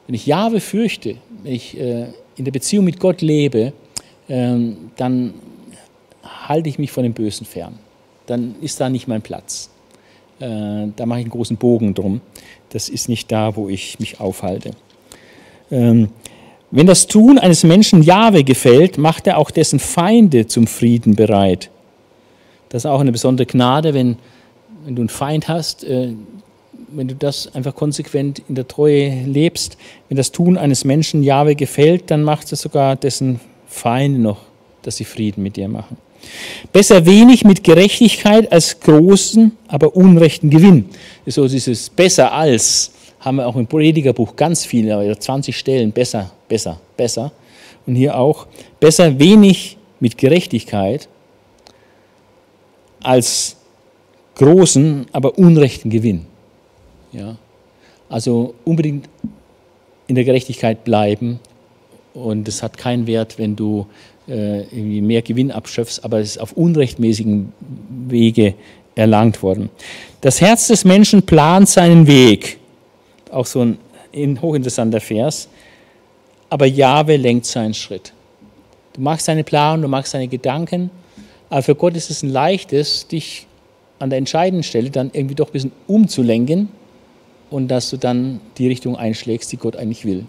[0.08, 3.72] Wenn ich Jahwe fürchte, wenn ich äh, in der Beziehung mit Gott lebe,
[4.28, 5.34] ähm, dann
[6.24, 7.80] halte ich mich von dem Bösen fern.
[8.26, 9.70] Dann ist da nicht mein Platz.
[10.40, 12.22] Äh, da mache ich einen großen Bogen drum.
[12.70, 14.72] Das ist nicht da, wo ich mich aufhalte.
[15.72, 16.10] Ähm,
[16.72, 21.70] wenn das Tun eines Menschen Jahwe gefällt, macht er auch dessen Feinde zum Frieden bereit.
[22.70, 24.18] Das ist auch eine besondere Gnade, wenn,
[24.84, 26.14] wenn du einen Feind hast, äh,
[26.96, 29.78] wenn du das einfach konsequent in der Treue lebst.
[30.10, 34.40] Wenn das Tun eines Menschen Jahwe gefällt, dann macht es sogar dessen Feinde noch,
[34.82, 35.98] dass sie Frieden mit dir machen.
[36.72, 40.90] Besser wenig mit Gerechtigkeit als großen, aber unrechten Gewinn.
[41.26, 46.80] So dieses besser als haben wir auch im Predigerbuch ganz viele, 20 Stellen, besser, besser,
[46.98, 47.32] besser.
[47.86, 48.48] Und hier auch
[48.80, 51.10] besser wenig mit Gerechtigkeit
[53.02, 53.58] als
[54.36, 56.26] großen, aber unrechten Gewinn.
[57.14, 57.38] Ja?
[58.10, 59.08] Also unbedingt
[60.08, 61.40] in der Gerechtigkeit bleiben
[62.14, 63.88] und es hat keinen Wert, wenn du
[64.28, 67.52] äh, irgendwie mehr Gewinn abschöpfst, aber es ist auf unrechtmäßigen
[68.08, 68.54] Wege
[68.96, 69.70] erlangt worden.
[70.22, 72.60] Das Herz des Menschen plant seinen Weg.
[73.32, 75.48] Auch so ein hochinteressanter Vers.
[76.50, 78.14] Aber Jahwe lenkt seinen Schritt.
[78.94, 80.92] Du machst deine Planung, du machst deine Gedanken,
[81.50, 83.48] aber für Gott ist es ein leichtes, dich
[83.98, 86.70] an der entscheidenden Stelle dann irgendwie doch ein bisschen umzulenken
[87.54, 90.26] und dass du dann die Richtung einschlägst, die Gott eigentlich will.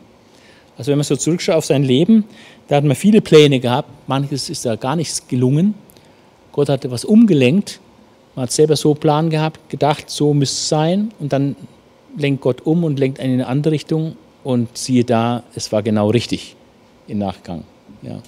[0.76, 2.24] Also wenn man so zurückschaut auf sein Leben,
[2.68, 5.72] da hat man viele Pläne gehabt, manches ist da gar nichts gelungen.
[6.52, 7.80] Gott hat etwas umgelenkt,
[8.34, 11.56] man hat selber so einen Plan gehabt, gedacht, so müsste es sein und dann
[12.18, 15.82] lenkt Gott um und lenkt einen in eine andere Richtung und siehe da, es war
[15.82, 16.56] genau richtig
[17.08, 17.64] im Nachgang.
[18.02, 18.18] Ja.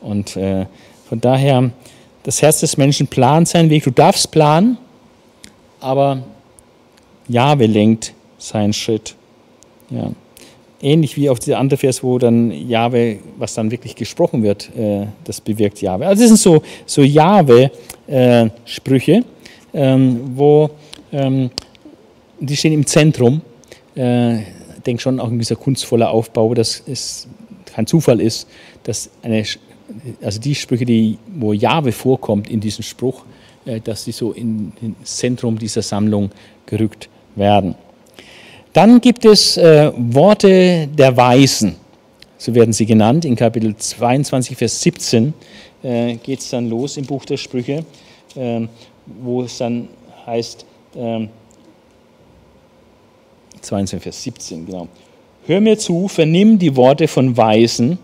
[0.00, 0.66] Und äh,
[1.08, 1.70] von daher,
[2.24, 3.84] das Herz des Menschen plant seinen Weg.
[3.84, 4.76] Du darfst planen,
[5.78, 6.24] aber
[7.28, 8.12] Jahwe lenkt
[8.44, 9.14] seinen Schritt.
[9.90, 10.10] Ja
[10.84, 15.06] ähnlich wie auf dieser andere Vers, wo dann Jahwe, was dann wirklich gesprochen wird, äh,
[15.24, 16.06] das bewirkt Jahwe.
[16.06, 19.24] Also das sind so, so Jahwe-Sprüche,
[19.72, 20.68] ähm, wo
[21.12, 21.50] ähm,
[22.38, 23.40] die stehen im Zentrum.
[23.96, 24.46] Äh, ich
[24.86, 27.26] denke schon auch ein gewisser kunstvoller Aufbau, dass es
[27.64, 28.46] kein Zufall ist,
[28.82, 29.42] dass eine,
[30.22, 33.24] also die Sprüche, die, wo Jahwe vorkommt in diesem Spruch,
[33.64, 36.30] äh, dass sie so in, ins Zentrum dieser Sammlung
[36.66, 37.76] gerückt werden.
[38.74, 41.76] Dann gibt es äh, Worte der Weisen,
[42.36, 43.24] so werden sie genannt.
[43.24, 45.32] In Kapitel 22, Vers 17
[45.84, 47.84] äh, geht es dann los im Buch der Sprüche,
[48.34, 48.66] äh,
[49.22, 49.88] wo es dann
[50.26, 51.28] heißt, äh,
[53.60, 54.88] 22, Vers 17, genau.
[55.46, 57.96] Hör mir zu, vernimm die Worte von Weisen,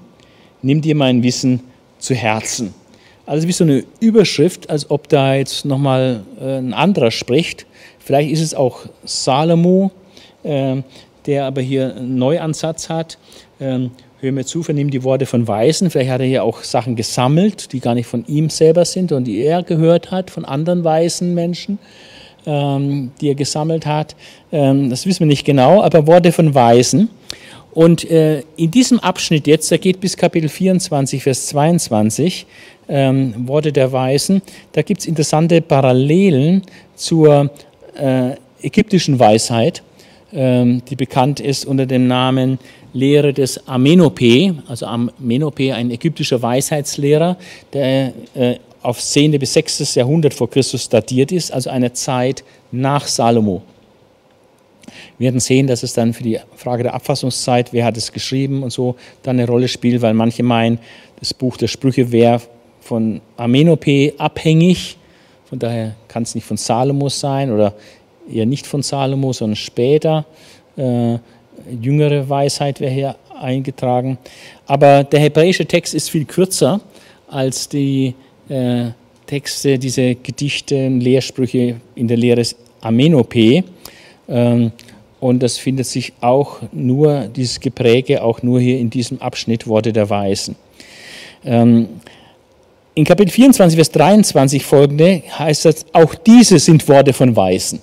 [0.63, 1.65] nimm dir mein Wissen
[1.99, 2.73] zu Herzen.
[3.27, 7.67] Also wie so eine Überschrift, als ob da jetzt nochmal äh, ein anderer spricht.
[7.99, 10.00] Vielleicht ist es auch Salomo, ähm,
[10.43, 13.19] der aber hier einen Neuansatz hat.
[13.61, 15.91] Ähm, hör mir zu, vernimm die Worte von Weisen.
[15.91, 19.25] Vielleicht hat er hier auch Sachen gesammelt, die gar nicht von ihm selber sind und
[19.25, 21.79] die er gehört hat, von anderen weisen Menschen.
[22.47, 24.17] ähm, die er gesammelt hat.
[24.53, 27.11] Ähm, das wissen wir nicht genau, aber Worte von Weisen.
[27.73, 32.47] Und äh, in diesem Abschnitt jetzt, der geht bis Kapitel 24, Vers 22,
[32.89, 36.63] ähm, Worte der Weisen, da gibt es interessante Parallelen
[36.97, 37.51] zur
[37.97, 39.90] äh, ägyptischen Weisheit, ähm,
[40.33, 42.59] die bekannt ist unter dem Namen
[42.93, 47.37] Lehre des Amenope, also Amenope, ein ägyptischer Weisheitslehrer,
[47.73, 49.39] der äh, auf 10.
[49.39, 49.95] bis 6.
[49.95, 53.63] Jahrhundert vor Christus datiert ist, also eine Zeit nach Salomo.
[55.19, 58.63] Wir werden sehen, dass es dann für die Frage der Abfassungszeit, wer hat es geschrieben
[58.63, 60.79] und so, dann eine Rolle spielt, weil manche meinen,
[61.21, 62.41] das Buch der Sprüche wäre
[62.81, 64.97] von Amenope abhängig,
[65.45, 67.75] von daher kann es nicht von Salomo sein oder
[68.33, 70.25] eher nicht von Salomo, sondern später.
[70.77, 71.19] Äh,
[71.81, 74.19] jüngere Weisheit wäre hier eingetragen.
[74.67, 76.81] Aber der hebräische Text ist viel kürzer
[77.29, 78.15] als die
[78.49, 78.87] äh,
[79.27, 82.43] Texte, diese Gedichte, Lehrsprüche in der Lehre
[82.81, 83.65] Amenope.
[84.29, 84.73] Ähm,
[85.21, 89.93] und das findet sich auch nur, dieses Gepräge auch nur hier in diesem Abschnitt Worte
[89.93, 90.57] der Weisen.
[91.45, 91.89] Ähm,
[92.95, 97.81] in Kapitel 24, Vers 23 folgende heißt es, auch diese sind Worte von Weisen.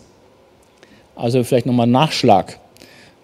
[1.18, 2.60] Also vielleicht nochmal Nachschlag.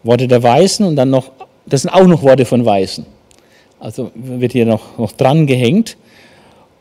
[0.04, 1.32] Worte der Weisen und dann noch,
[1.66, 3.06] das sind auch noch Worte von Weisen.
[3.80, 5.98] Also wird hier noch, noch dran gehängt.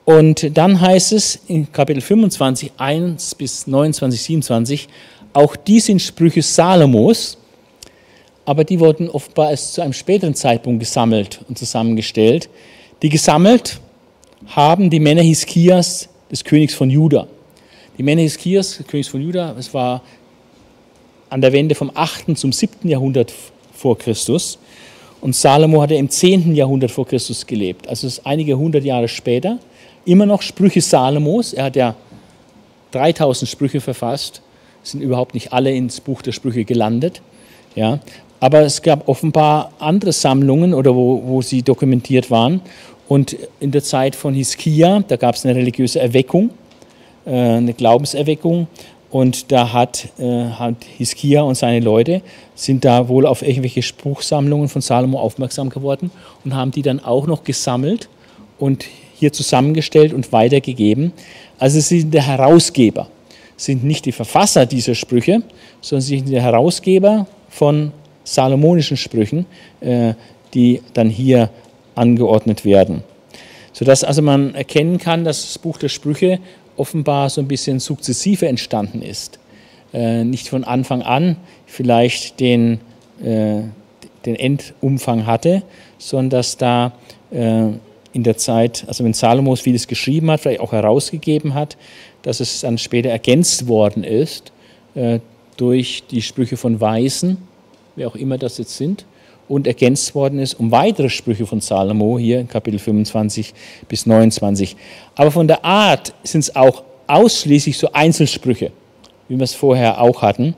[0.05, 4.89] Und dann heißt es in Kapitel 25, 1 bis 29, 27,
[5.33, 7.39] auch die sind Sprüche Salomos,
[8.45, 12.49] aber die wurden offenbar erst zu einem späteren Zeitpunkt gesammelt und zusammengestellt.
[13.03, 13.81] Die gesammelt
[14.47, 17.29] haben die Männer Hiskias des Königs von Juda.
[17.97, 20.03] Die Männer Hiskias, des Königs von Juda, es war
[21.33, 22.37] an der Wende vom 8.
[22.37, 22.89] zum 7.
[22.89, 23.33] Jahrhundert
[23.73, 24.59] vor Christus.
[25.21, 26.55] Und Salomo hatte im 10.
[26.55, 27.89] Jahrhundert vor Christus gelebt.
[27.89, 29.59] Also es ist einige hundert Jahre später.
[30.05, 31.53] Immer noch Sprüche Salomos.
[31.53, 31.95] Er hat ja
[32.91, 34.43] 3000 Sprüche verfasst
[34.83, 37.23] sind überhaupt nicht alle ins Buch der Sprüche gelandet.
[37.75, 38.01] Ja.
[38.41, 42.61] Aber es gab offenbar andere Sammlungen oder wo, wo sie dokumentiert waren.
[43.09, 46.51] Und in der Zeit von Hiskia, da gab es eine religiöse Erweckung,
[47.25, 48.67] äh, eine Glaubenserweckung.
[49.13, 52.23] Und da hat, äh, hat Hiskia und seine Leute
[52.57, 56.11] sind da wohl auf irgendwelche Spruchsammlungen von Salomo aufmerksam geworden
[56.45, 58.09] und haben die dann auch noch gesammelt
[58.59, 61.13] und hier zusammengestellt und weitergegeben.
[61.59, 63.07] Also sie sind der Herausgeber
[63.63, 65.43] sind nicht die Verfasser dieser Sprüche,
[65.81, 67.93] sondern sie sind die Herausgeber von
[68.25, 69.47] salomonischen Sprüchen,
[69.81, 70.15] äh,
[70.55, 71.51] die dann hier
[71.95, 73.03] angeordnet werden.
[73.73, 76.41] Sodass also man erkennen kann, dass das Buch der Sprüche
[76.77, 79.39] offenbar so ein bisschen sukzessive entstanden ist.
[79.93, 82.81] Äh, nicht von Anfang an vielleicht den,
[83.23, 83.63] äh,
[84.25, 85.63] den Endumfang hatte,
[85.99, 86.93] sondern dass da
[88.13, 91.79] in der Zeit, also wenn Salomos vieles geschrieben hat, vielleicht auch herausgegeben hat,
[92.23, 94.53] dass es dann später ergänzt worden ist
[94.95, 95.21] äh,
[95.57, 97.39] durch die Sprüche von Weisen,
[97.97, 99.05] wer auch immer das jetzt sind,
[99.49, 103.53] und ergänzt worden ist um weitere Sprüche von Salomo hier in Kapitel 25
[103.89, 104.77] bis 29.
[105.15, 108.73] Aber von der Art sind es auch ausschließlich so Einzelsprüche,
[109.29, 110.55] wie wir es vorher auch hatten.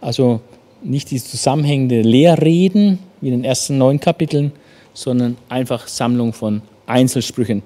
[0.00, 0.40] Also
[0.82, 4.52] nicht die zusammenhängende Lehrreden wie in den ersten neun Kapiteln,
[4.92, 7.62] sondern einfach Sammlung von Einzelsprüchen.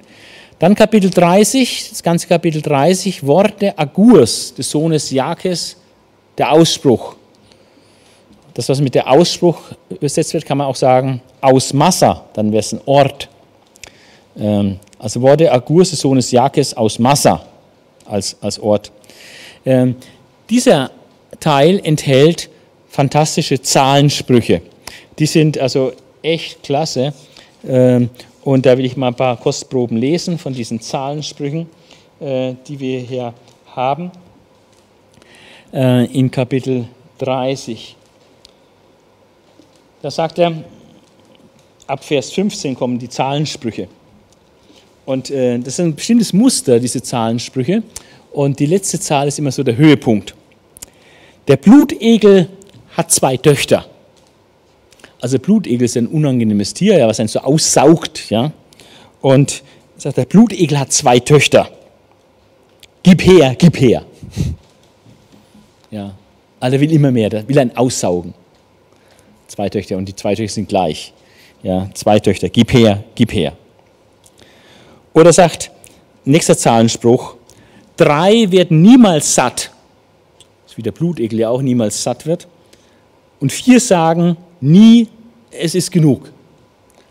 [0.59, 5.77] Dann Kapitel 30, das ganze Kapitel 30, Worte Agurs, des Sohnes Jakes,
[6.37, 7.17] der Ausspruch.
[8.59, 9.57] Das, was mit der Ausspruch
[9.88, 13.29] übersetzt wird, kann man auch sagen, aus Massa, dann wäre es ein Ort.
[14.37, 17.40] Ähm, also Worte Agurs, des Sohnes Jakes, aus Massa
[18.05, 18.90] als, als Ort.
[19.64, 19.94] Ähm,
[20.51, 20.90] dieser
[21.38, 22.51] Teil enthält
[22.88, 24.61] fantastische Zahlensprüche.
[25.21, 25.92] Die sind also
[26.23, 27.14] echt klasse.
[27.64, 28.11] Ähm,
[28.42, 31.68] und da will ich mal ein paar Kostproben lesen von diesen Zahlensprüchen,
[32.18, 33.35] äh, die wir hier
[33.77, 34.11] haben,
[35.73, 37.94] äh, in Kapitel 30.
[40.01, 40.53] Da sagt er,
[41.87, 43.89] ab Vers 15 kommen die Zahlensprüche.
[45.05, 47.83] Und äh, das ist ein bestimmtes Muster, diese Zahlensprüche.
[48.31, 50.35] Und die letzte Zahl ist immer so der Höhepunkt.
[51.49, 52.49] Der Blutegel
[52.97, 53.87] hat zwei Töchter.
[55.21, 58.31] Also Blutegel ist ein unangenehmes Tier, ja, was einen so aussaugt.
[58.31, 58.53] Ja?
[59.20, 59.62] Und
[59.97, 61.68] sagt, der Blutegel hat zwei Töchter.
[63.03, 64.05] Gib her, gib her.
[65.91, 66.14] Ja,
[66.61, 68.35] also er will immer mehr, der will einen aussaugen.
[69.49, 71.12] Zwei Töchter und die zwei Töchter sind gleich.
[71.62, 73.55] Ja, zwei Töchter, gib her, gib her.
[75.12, 75.70] Oder sagt,
[76.24, 77.34] nächster Zahlenspruch,
[77.96, 79.72] drei werden niemals satt.
[80.62, 82.46] Das ist wie der Blutegel ja auch niemals satt wird.
[83.40, 85.09] Und vier sagen, nie,
[85.51, 86.30] es ist genug.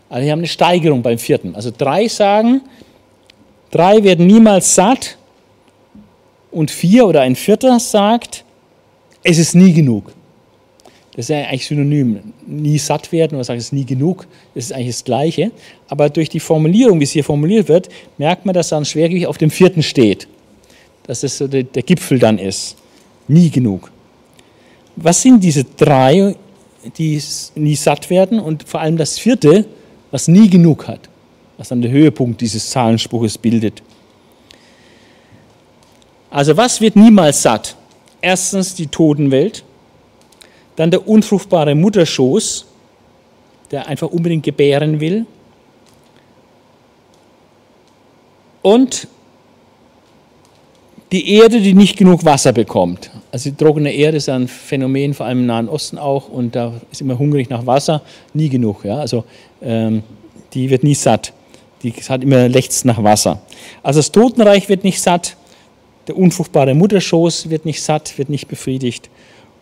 [0.08, 1.54] Also wir haben eine Steigerung beim vierten.
[1.54, 2.62] Also drei sagen,
[3.70, 5.18] drei werden niemals satt
[6.50, 8.44] und vier oder ein Vierter sagt,
[9.22, 10.12] es ist nie genug.
[11.12, 12.20] Das ist ja eigentlich synonym.
[12.46, 14.26] Nie satt werden oder sagen, es ist nie genug.
[14.54, 15.50] Das ist eigentlich das Gleiche.
[15.88, 17.88] Aber durch die Formulierung, wie es hier formuliert wird,
[18.18, 20.28] merkt man, dass da ein Schwergewicht auf dem vierten steht.
[21.04, 22.76] Dass das so der, der Gipfel dann ist.
[23.26, 23.90] Nie genug.
[24.96, 26.36] Was sind diese drei,
[26.96, 27.20] die
[27.54, 29.64] nie satt werden und vor allem das vierte,
[30.10, 31.08] was nie genug hat,
[31.56, 33.82] was dann der Höhepunkt dieses Zahlenspruches bildet?
[36.30, 37.76] Also was wird niemals satt?
[38.20, 39.64] Erstens die Totenwelt,
[40.78, 42.64] dann der unfruchtbare Mutterschoß,
[43.72, 45.26] der einfach unbedingt gebären will.
[48.62, 49.08] Und
[51.10, 53.10] die Erde, die nicht genug Wasser bekommt.
[53.32, 56.74] Also die trockene Erde ist ein Phänomen, vor allem im Nahen Osten auch, und da
[56.92, 58.02] ist immer hungrig nach Wasser,
[58.32, 58.84] nie genug.
[58.84, 58.98] Ja?
[58.98, 59.24] Also
[59.60, 60.04] ähm,
[60.54, 61.32] die wird nie satt.
[61.82, 63.40] Die hat immer lechzt nach Wasser.
[63.82, 65.36] Also das Totenreich wird nicht satt,
[66.06, 69.10] der unfruchtbare Mutterschoß wird nicht satt, wird nicht befriedigt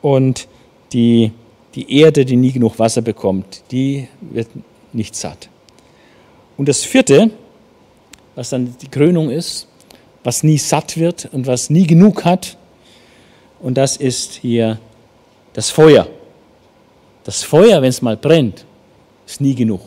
[0.03, 0.47] und
[0.93, 1.33] die,
[1.75, 4.49] die Erde, die nie genug Wasser bekommt, die wird
[4.93, 5.49] nicht satt.
[6.57, 7.31] Und das vierte,
[8.35, 9.69] was dann die Krönung ist,
[10.25, 12.57] was nie satt wird und was nie genug hat,
[13.61, 14.79] und das ist hier
[15.55, 16.07] das Feuer.
[17.25, 18.65] Das Feuer, wenn es mal brennt,
[19.27, 19.81] ist nie genug.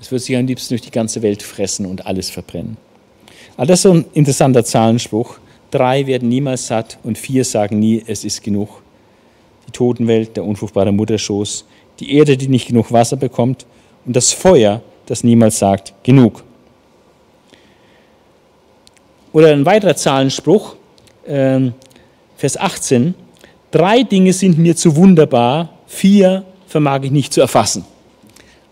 [0.00, 2.76] Es wird sich am liebsten durch die ganze Welt fressen und alles verbrennen.
[3.56, 5.38] Aber das ist so ein interessanter Zahlenspruch.
[5.70, 8.83] Drei werden niemals satt und vier sagen nie, es ist genug.
[9.74, 11.66] Totenwelt, der unfruchtbare Mutterschoß,
[12.00, 13.66] die Erde, die nicht genug Wasser bekommt
[14.06, 16.42] und das Feuer, das niemals sagt, genug.
[19.32, 20.76] Oder ein weiterer Zahlenspruch,
[21.26, 21.70] äh,
[22.36, 23.14] Vers 18,
[23.70, 27.84] drei Dinge sind mir zu wunderbar, vier vermag ich nicht zu erfassen.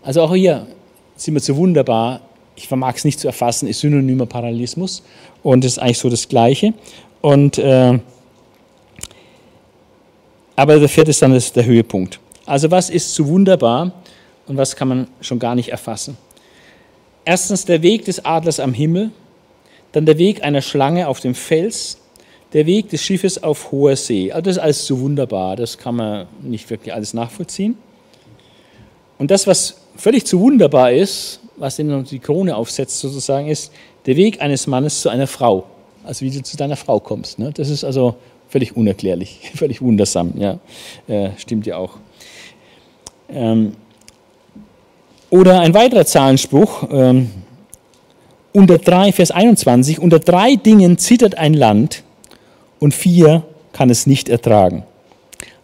[0.01, 0.67] Also auch hier
[1.15, 2.21] sind wir zu wunderbar,
[2.55, 5.03] ich vermag es nicht zu erfassen, ist synonymer Parallelismus
[5.41, 6.73] und ist eigentlich so das Gleiche.
[7.21, 7.99] Und, äh,
[10.55, 12.19] aber der vierte ist dann das, der Höhepunkt.
[12.45, 13.91] Also was ist zu wunderbar
[14.47, 16.17] und was kann man schon gar nicht erfassen?
[17.25, 19.11] Erstens der Weg des Adlers am Himmel,
[19.93, 21.97] dann der Weg einer Schlange auf dem Fels,
[22.51, 24.31] der Weg des Schiffes auf hoher See.
[24.31, 27.77] Also das ist alles zu wunderbar, das kann man nicht wirklich alles nachvollziehen.
[29.17, 33.71] Und das, was völlig zu wunderbar ist, was noch die Krone aufsetzt sozusagen, ist
[34.05, 35.65] der Weg eines Mannes zu einer Frau.
[36.03, 37.39] Also wie du zu deiner Frau kommst.
[37.39, 37.51] Ne?
[37.53, 38.15] Das ist also
[38.53, 40.33] völlig unerklärlich, völlig wundersam.
[40.37, 40.59] Ja?
[41.07, 41.97] Äh, stimmt ja auch.
[43.29, 43.73] Ähm,
[45.31, 47.31] oder ein weiterer Zahlenspruch, ähm,
[48.51, 52.03] unter drei, Vers 21, unter drei Dingen zittert ein Land
[52.79, 53.41] und vier
[53.71, 54.83] kann es nicht ertragen.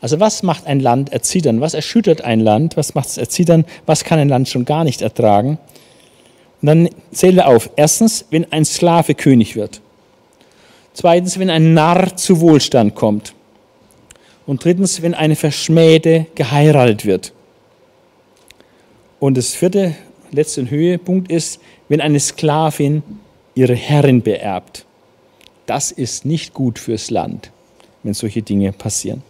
[0.02, 1.62] Also was macht ein Land erzittern?
[1.62, 2.76] Was erschüttert ein Land?
[2.76, 3.66] Was macht es erzittern?
[3.86, 5.60] Was kann ein Land schon gar nicht ertragen?
[6.62, 7.70] Und dann zählen wir auf.
[7.76, 9.82] Erstens, wenn ein Sklave König wird.
[10.94, 13.34] Zweitens, wenn ein Narr zu Wohlstand kommt.
[14.46, 17.34] Und drittens, wenn eine Verschmähte geheiratet wird.
[19.20, 19.96] Und das vierte,
[20.32, 23.04] letzte Höhepunkt ist, wenn eine Sklavin
[23.54, 24.86] ihre Herrin beerbt.
[25.66, 27.52] Das ist nicht gut fürs Land,
[28.04, 29.22] wenn solche Dinge passieren.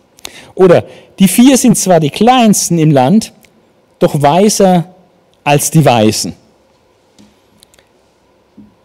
[0.56, 0.86] Oder
[1.18, 3.34] die vier sind zwar die kleinsten im Land,
[3.98, 4.94] doch weiser
[5.44, 6.34] als die Weißen.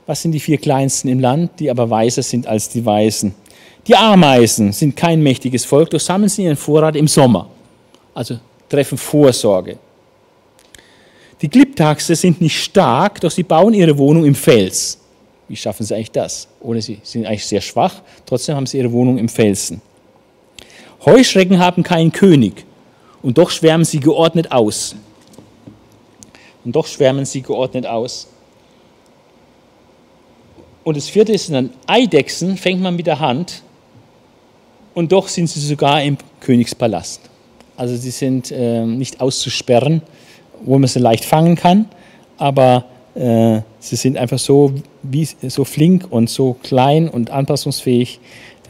[0.06, 3.34] Was sind die vier kleinsten im Land, die aber weiser sind als die Weißen?
[3.86, 7.48] Die Ameisen sind kein mächtiges Volk, doch sammeln sie ihren Vorrat im Sommer.
[8.14, 8.38] Also
[8.68, 9.78] treffen Vorsorge.
[11.40, 14.98] Die Klipptaxe sind nicht stark, doch sie bauen ihre Wohnung im Fels.
[15.48, 16.48] Wie schaffen sie eigentlich das?
[16.60, 19.82] Oder sie sind eigentlich sehr schwach, trotzdem haben sie ihre Wohnung im Felsen.
[21.04, 22.64] Heuschrecken haben keinen König
[23.22, 24.96] und doch schwärmen sie geordnet aus.
[26.64, 28.28] Und doch schwärmen sie geordnet aus.
[30.84, 33.62] Und das vierte ist dann Eidechsen, fängt man mit der Hand
[34.94, 37.22] und doch sind sie sogar im Königspalast.
[37.76, 40.02] Also sie sind äh, nicht auszusperren,
[40.62, 41.86] wo man sie leicht fangen kann,
[42.36, 44.72] aber äh, sie sind einfach so,
[45.02, 48.20] wie, so flink und so klein und anpassungsfähig,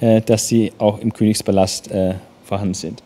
[0.00, 3.02] äh, dass sie auch im Königspalast äh, vorhanden sind.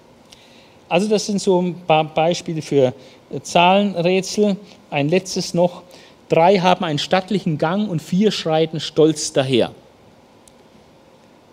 [0.89, 2.95] Also das sind so ein paar Beispiele für
[3.31, 4.57] äh, Zahlenrätsel.
[4.91, 5.83] Ein letztes noch.
[6.29, 9.73] Drei haben einen stattlichen Gang und vier schreiten stolz daher.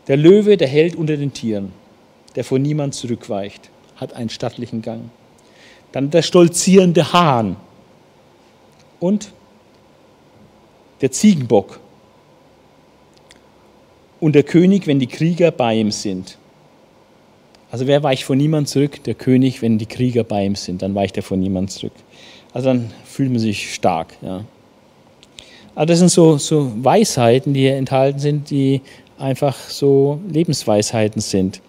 [0.08, 1.72] Der Löwe, der Held unter den Tieren,
[2.36, 5.10] der vor niemand zurückweicht, hat einen stattlichen Gang.
[5.92, 7.56] Dann der stolzierende Hahn
[9.00, 9.32] und
[11.02, 11.80] der Ziegenbock
[14.20, 16.38] und der König, wenn die Krieger bei ihm sind.
[17.72, 19.04] Also wer weicht vor niemand zurück?
[19.04, 21.94] Der König, wenn die Krieger bei ihm sind, dann weicht er vor niemand zurück.
[22.54, 24.16] Also dann fühlt man sich stark.
[24.22, 24.46] Ja.
[25.76, 28.82] Also das sind so, so Weisheiten, die hier enthalten sind, die
[29.20, 31.62] einfach so Lebensweisheiten sind.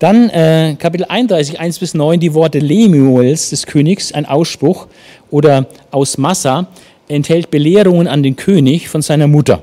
[0.00, 4.86] Dann äh, Kapitel 31, 1 bis 9, die Worte Lemuels des Königs, ein Ausspruch,
[5.30, 6.68] oder aus Massa,
[7.08, 9.62] enthält Belehrungen an den König von seiner Mutter.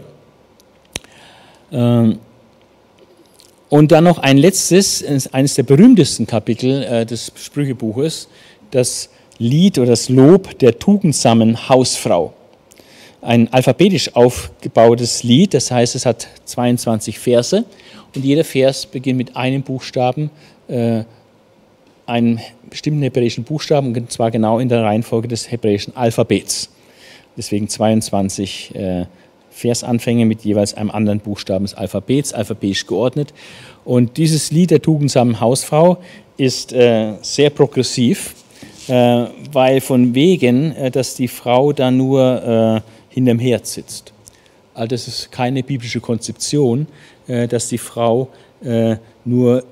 [1.71, 2.19] Ähm,
[3.69, 5.03] und dann noch ein letztes,
[5.33, 8.27] eines der berühmtesten Kapitel äh, des Sprüchebuches,
[8.71, 12.33] das Lied oder das Lob der tugendsamen Hausfrau.
[13.25, 17.65] Ein alphabetisch aufgebautes Lied, das heißt, es hat 22 Verse
[18.13, 20.29] und jeder Vers beginnt mit einem Buchstaben,
[20.67, 21.05] äh,
[22.05, 26.69] einem bestimmten hebräischen Buchstaben, und zwar genau in der Reihenfolge des hebräischen Alphabets.
[27.35, 29.05] Deswegen 22 äh,
[29.49, 33.33] Versanfänge mit jeweils einem anderen Buchstaben des Alphabets, alphabetisch geordnet.
[33.85, 35.97] Und dieses Lied der tugendsamen Hausfrau
[36.37, 38.35] ist äh, sehr progressiv,
[38.87, 44.13] äh, weil von wegen, äh, dass die Frau da nur äh, hinterm Herd sitzt.
[44.73, 46.85] Also das ist keine biblische Konzeption,
[47.27, 48.27] äh, dass die Frau
[48.61, 49.63] äh, nur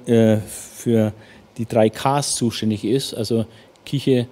[0.47, 1.13] für
[1.57, 3.45] die drei Ks zuständig ist, also
[3.85, 4.27] Küche,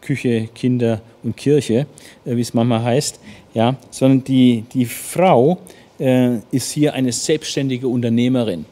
[0.00, 1.86] Küche, Kinder und Kirche,
[2.24, 3.18] wie es manchmal heißt,
[3.54, 5.58] ja, sondern die, die Frau
[5.98, 8.66] äh, ist hier eine selbstständige Unternehmerin,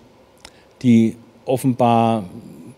[0.83, 2.25] die offenbar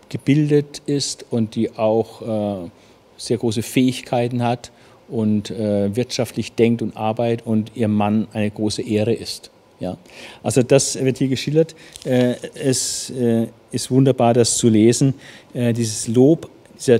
[0.09, 2.69] gebildet ist und die auch äh,
[3.17, 4.71] sehr große Fähigkeiten hat
[5.09, 9.51] und äh, wirtschaftlich denkt und arbeitet und ihr Mann eine große Ehre ist.
[9.79, 9.97] Ja.
[10.43, 11.75] Also das wird hier geschildert.
[12.03, 15.13] Äh, es äh, ist wunderbar, das zu lesen.
[15.53, 16.99] Äh, dieses Lob dieser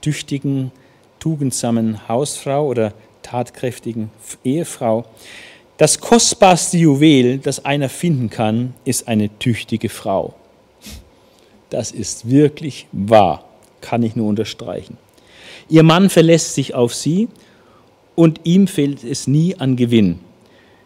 [0.00, 0.70] tüchtigen,
[1.18, 2.92] tugendsamen Hausfrau oder
[3.22, 4.10] tatkräftigen
[4.44, 5.04] Ehefrau.
[5.78, 10.34] Das kostbarste Juwel, das einer finden kann, ist eine tüchtige Frau.
[11.70, 13.44] Das ist wirklich wahr,
[13.80, 14.98] kann ich nur unterstreichen.
[15.68, 17.28] Ihr Mann verlässt sich auf sie
[18.14, 20.20] und ihm fehlt es nie an Gewinn.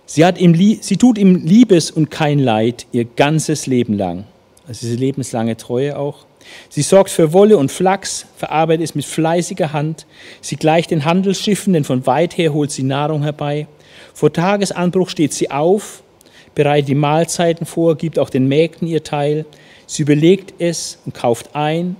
[0.04, 4.24] Sie, hat ihm, sie tut ihm Liebes und kein Leid ihr ganzes Leben lang.
[4.68, 6.26] Also diese lebenslange Treue auch.
[6.68, 10.06] Sie sorgt für Wolle und Flachs, verarbeitet es mit fleißiger Hand.
[10.40, 13.66] Sie gleicht den Handelsschiffen, denn von weit her holt sie Nahrung herbei.
[14.14, 16.02] Vor Tagesanbruch steht sie auf,
[16.54, 19.44] bereitet die Mahlzeiten vor, gibt auch den Mägden ihr Teil.
[19.86, 21.96] Sie überlegt es und kauft ein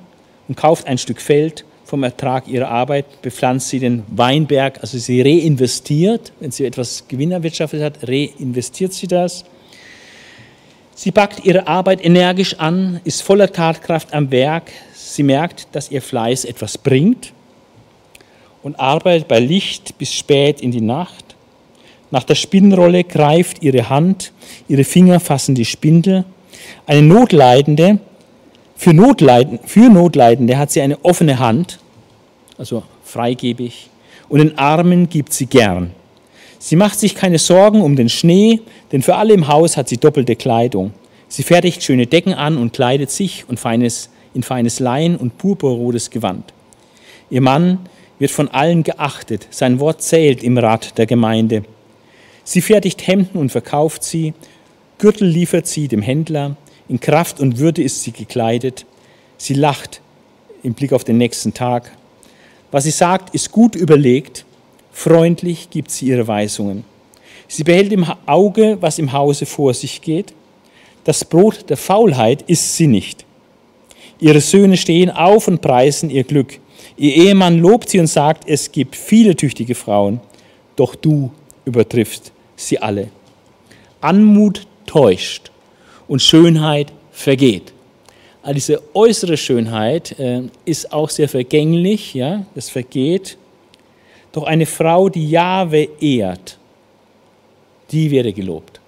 [0.49, 1.65] und kauft ein Stück Feld.
[1.87, 6.33] Vom Ertrag ihrer Arbeit bepflanzt sie den Weinberg, also sie reinvestiert.
[6.41, 9.45] Wenn sie etwas Gewinn erwirtschaftet hat, reinvestiert sie das.
[10.97, 14.73] Sie packt ihre Arbeit energisch an, ist voller Tatkraft am Werk.
[14.97, 17.33] Sie merkt, dass ihr Fleiß etwas bringt
[18.65, 21.37] und arbeitet bei Licht bis spät in die Nacht.
[22.11, 24.33] Nach der Spinnrolle greift ihre Hand,
[24.67, 26.25] ihre Finger fassen die Spindel.
[26.85, 28.01] Eine Notleidende,
[28.77, 31.79] für, Notleiden, für Notleidende hat sie eine offene Hand,
[32.59, 33.91] also freigebig,
[34.29, 35.93] und den Armen gibt sie gern.
[36.59, 38.61] Sie macht sich keine Sorgen um den Schnee,
[38.93, 40.93] denn für alle im Haus hat sie doppelte Kleidung.
[41.29, 46.11] Sie fertigt schöne Decken an und kleidet sich und feines, in feines Lein und purpurrotes
[46.11, 46.53] Gewand.
[47.31, 47.81] Ihr Mann
[48.19, 51.65] wird von allen geachtet, sein Wort zählt im Rat der Gemeinde.
[52.45, 54.35] Sie fertigt Hemden und verkauft sie,
[54.99, 56.57] Gürtel liefert sie dem Händler,
[56.89, 58.87] in Kraft und Würde ist sie gekleidet.
[59.39, 60.01] Sie lacht
[60.63, 61.93] im Blick auf den nächsten Tag.
[62.71, 64.47] Was sie sagt, ist gut überlegt
[64.97, 66.83] Freundlich gibt sie ihre Weisungen.
[67.49, 70.33] Sie behält im Auge, was im Hause vor sich geht.
[71.05, 73.27] Das Brot der Faulheit isst sie nicht.
[74.19, 76.59] Ihre Söhne stehen auf und preisen ihr Glück.
[76.97, 80.19] Ihr Ehemann lobt sie und sagt, es gibt viele tüchtige Frauen,
[80.77, 81.31] doch du
[81.67, 83.09] übertriffst sie alle.
[84.01, 85.51] Anmut täuscht
[86.09, 87.73] und Schönheit vergeht.
[88.43, 93.39] All diese äußere Schönheit äh, ist auch sehr vergänglich, ja, das vergeht.
[94.33, 96.59] Doch eine Frau, die Jahwe ehrt,
[97.91, 98.81] die werde gelobt.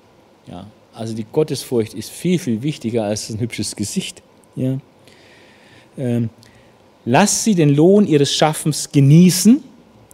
[0.47, 4.23] Ja, also die Gottesfurcht ist viel, viel wichtiger als ein hübsches Gesicht.
[4.55, 4.79] Ja.
[5.97, 6.31] Ähm,
[7.05, 9.63] lass sie den Lohn ihres Schaffens genießen,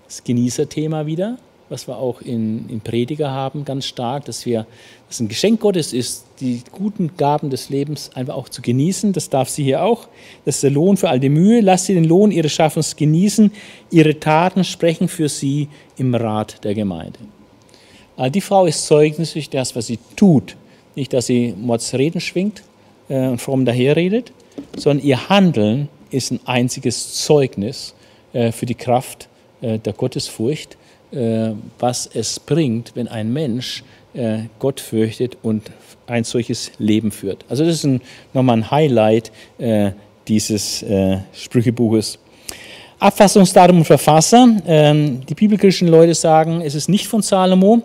[0.06, 1.38] das Genießerthema wieder
[1.74, 4.64] was wir auch in, in Prediger haben, ganz stark, dass wir,
[5.08, 9.12] dass ein Geschenk Gottes ist, die guten Gaben des Lebens einfach auch zu genießen.
[9.12, 10.06] Das darf sie hier auch.
[10.44, 11.60] Das ist der Lohn für all die Mühe.
[11.60, 13.50] Lass sie den Lohn ihres Schaffens genießen.
[13.90, 17.18] Ihre Taten sprechen für sie im Rat der Gemeinde.
[18.16, 20.56] Also die Frau ist Zeugnis durch das, was sie tut.
[20.94, 22.62] Nicht, dass sie Mordsreden schwingt
[23.08, 24.32] äh, und fromm daherredet,
[24.76, 27.94] sondern ihr Handeln ist ein einziges Zeugnis
[28.32, 29.28] äh, für die Kraft
[29.60, 30.83] äh, der Gottesfurcht äh,
[31.78, 33.84] was es bringt, wenn ein Mensch
[34.14, 35.72] äh, Gott fürchtet und
[36.06, 37.44] ein solches Leben führt.
[37.48, 38.00] Also das ist ein,
[38.32, 39.90] nochmal ein Highlight äh,
[40.28, 40.84] dieses
[41.34, 42.18] Sprüchebuches.
[42.98, 44.56] Abfassungsdatum und Verfasser.
[44.66, 47.82] Ähm, die bibelkritischen Leute sagen, es ist nicht von Salomo.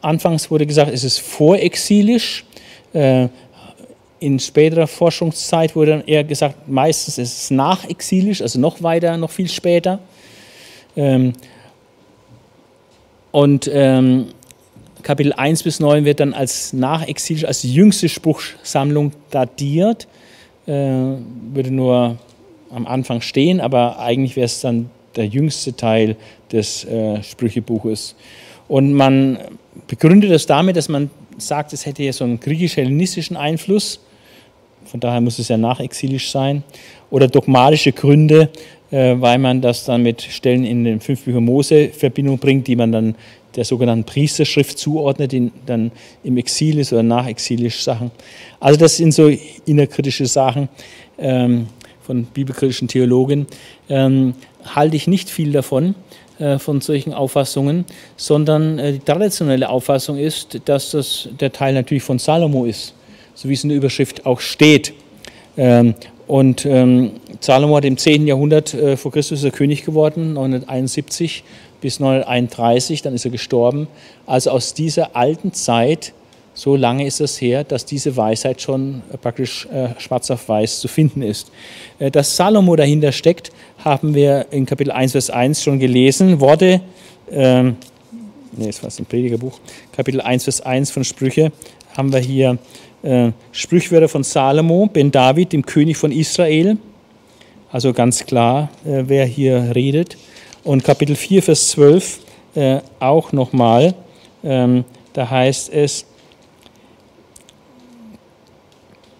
[0.00, 2.44] Anfangs wurde gesagt, es ist vorexilisch.
[2.92, 9.30] in späterer Forschungszeit wurde dann eher gesagt, meistens ist es nachexilisch, also noch weiter, noch
[9.30, 9.98] viel später.
[13.32, 14.26] Und ähm,
[15.02, 20.06] Kapitel 1 bis 9 wird dann als nachexilisch, als jüngste Spruchsammlung datiert.
[20.66, 22.18] Äh, würde nur
[22.70, 26.16] am Anfang stehen, aber eigentlich wäre es dann der jüngste Teil
[26.52, 28.14] des äh, Sprüchebuches.
[28.68, 29.38] Und man
[29.88, 34.00] begründet das damit, dass man sagt, es hätte ja so einen griechisch-hellenistischen Einfluss,
[34.84, 36.62] von daher muss es ja nachexilisch sein,
[37.12, 38.48] oder dogmatische Gründe,
[38.90, 42.74] äh, weil man das dann mit Stellen in den fünf Büchern Mose Verbindung bringt, die
[42.74, 43.14] man dann
[43.54, 45.92] der sogenannten Priesterschrift zuordnet, die dann
[46.24, 48.10] im Exil ist oder nachexilisch Sachen.
[48.58, 49.30] Also das sind so
[49.66, 50.70] innerkritische Sachen
[51.18, 51.66] ähm,
[52.00, 53.46] von bibelkritischen Theologen.
[53.90, 54.32] Ähm,
[54.64, 55.94] halte ich nicht viel davon,
[56.38, 57.84] äh, von solchen Auffassungen,
[58.16, 62.94] sondern äh, die traditionelle Auffassung ist, dass das der Teil natürlich von Salomo ist,
[63.34, 64.94] so wie es in der Überschrift auch steht.
[65.58, 65.94] Ähm,
[66.32, 67.10] und ähm,
[67.40, 68.26] Salomo hat im 10.
[68.26, 71.44] Jahrhundert äh, vor Christus der König geworden, 971
[71.82, 73.86] bis 931, dann ist er gestorben.
[74.24, 76.14] Also aus dieser alten Zeit
[76.54, 80.80] so lange ist es her, dass diese Weisheit schon äh, praktisch äh, schwarz auf weiß
[80.80, 81.52] zu finden ist.
[81.98, 83.52] Äh, dass Salomo dahinter steckt,
[83.84, 86.40] haben wir in Kapitel 1, Vers 1 schon gelesen.
[86.40, 86.80] Worte,
[87.30, 87.76] ähm,
[88.52, 89.60] nee, das war ein Predigerbuch,
[89.94, 91.52] Kapitel 1, Vers 1 von Sprüche,
[91.96, 92.58] haben wir hier
[93.02, 96.76] äh, Sprüchwörter von Salomo, Ben David, dem König von Israel.
[97.70, 100.16] Also ganz klar, äh, wer hier redet.
[100.64, 102.20] Und Kapitel 4, Vers 12
[102.54, 103.94] äh, auch nochmal.
[104.44, 106.06] Ähm, da heißt es,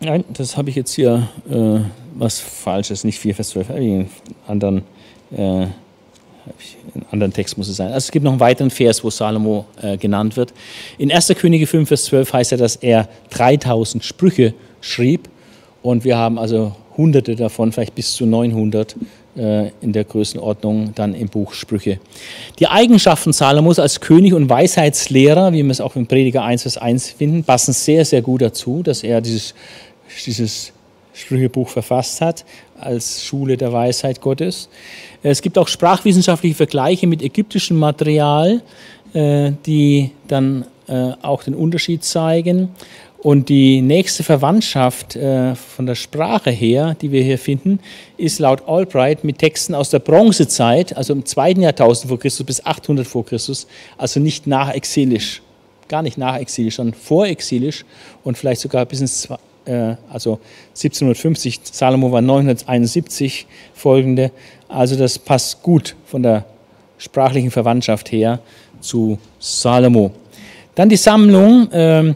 [0.04, 1.78] Nein, das habe ich jetzt hier äh,
[2.14, 4.10] was Falsches, nicht 4 Vers 12, einen
[4.48, 4.82] anderen,
[5.30, 5.66] äh,
[6.94, 7.88] einen anderen Text muss es sein.
[7.88, 10.52] Also es gibt noch einen weiteren Vers, wo Salomo äh, genannt wird.
[10.98, 11.28] In 1.
[11.38, 15.28] Könige 5, Vers 12 heißt er, dass er 3000 Sprüche schrieb
[15.82, 18.96] und wir haben also hunderte davon, vielleicht bis zu 900
[19.36, 21.98] äh, in der Größenordnung dann im Buch Sprüche.
[22.58, 26.76] Die Eigenschaften Salomos als König und Weisheitslehrer, wie wir es auch im Prediger 1, Vers
[26.76, 29.54] 1 finden, passen sehr, sehr gut dazu, dass er dieses
[30.26, 30.72] dieses
[31.14, 32.44] Sprüchebuch verfasst hat,
[32.82, 34.68] als Schule der Weisheit Gottes.
[35.22, 38.62] Es gibt auch sprachwissenschaftliche Vergleiche mit ägyptischem Material,
[39.14, 42.70] äh, die dann äh, auch den Unterschied zeigen.
[43.22, 47.78] Und die nächste Verwandtschaft äh, von der Sprache her, die wir hier finden,
[48.16, 52.66] ist laut Albright mit Texten aus der Bronzezeit, also im zweiten Jahrtausend vor Christus bis
[52.66, 55.40] 800 vor Christus, also nicht nachexilisch,
[55.86, 57.84] gar nicht nachexilisch, sondern vorexilisch
[58.24, 59.28] und vielleicht sogar bis ins
[59.64, 60.38] äh, also
[60.70, 64.30] 1750, Salomo war 971 folgende.
[64.68, 66.44] Also das passt gut von der
[66.98, 68.40] sprachlichen Verwandtschaft her
[68.80, 70.12] zu Salomo.
[70.74, 72.14] Dann die Sammlung, äh,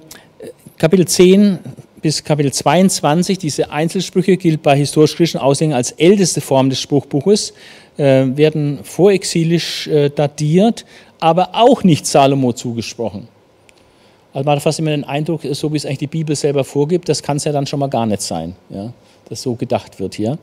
[0.79, 1.59] Kapitel 10
[2.01, 7.53] bis Kapitel 22, diese Einzelsprüche gilt bei historisch-kritischen Auslegern als älteste Form des Spruchbuches,
[7.97, 10.85] äh, werden vorexilisch äh, datiert,
[11.19, 13.29] aber auch nicht Salomo zugesprochen.
[14.37, 17.09] Also man hat fast immer den Eindruck, so wie es eigentlich die Bibel selber vorgibt,
[17.09, 18.93] das kann es ja dann schon mal gar nicht sein, ja,
[19.31, 20.37] dass so gedacht wird hier.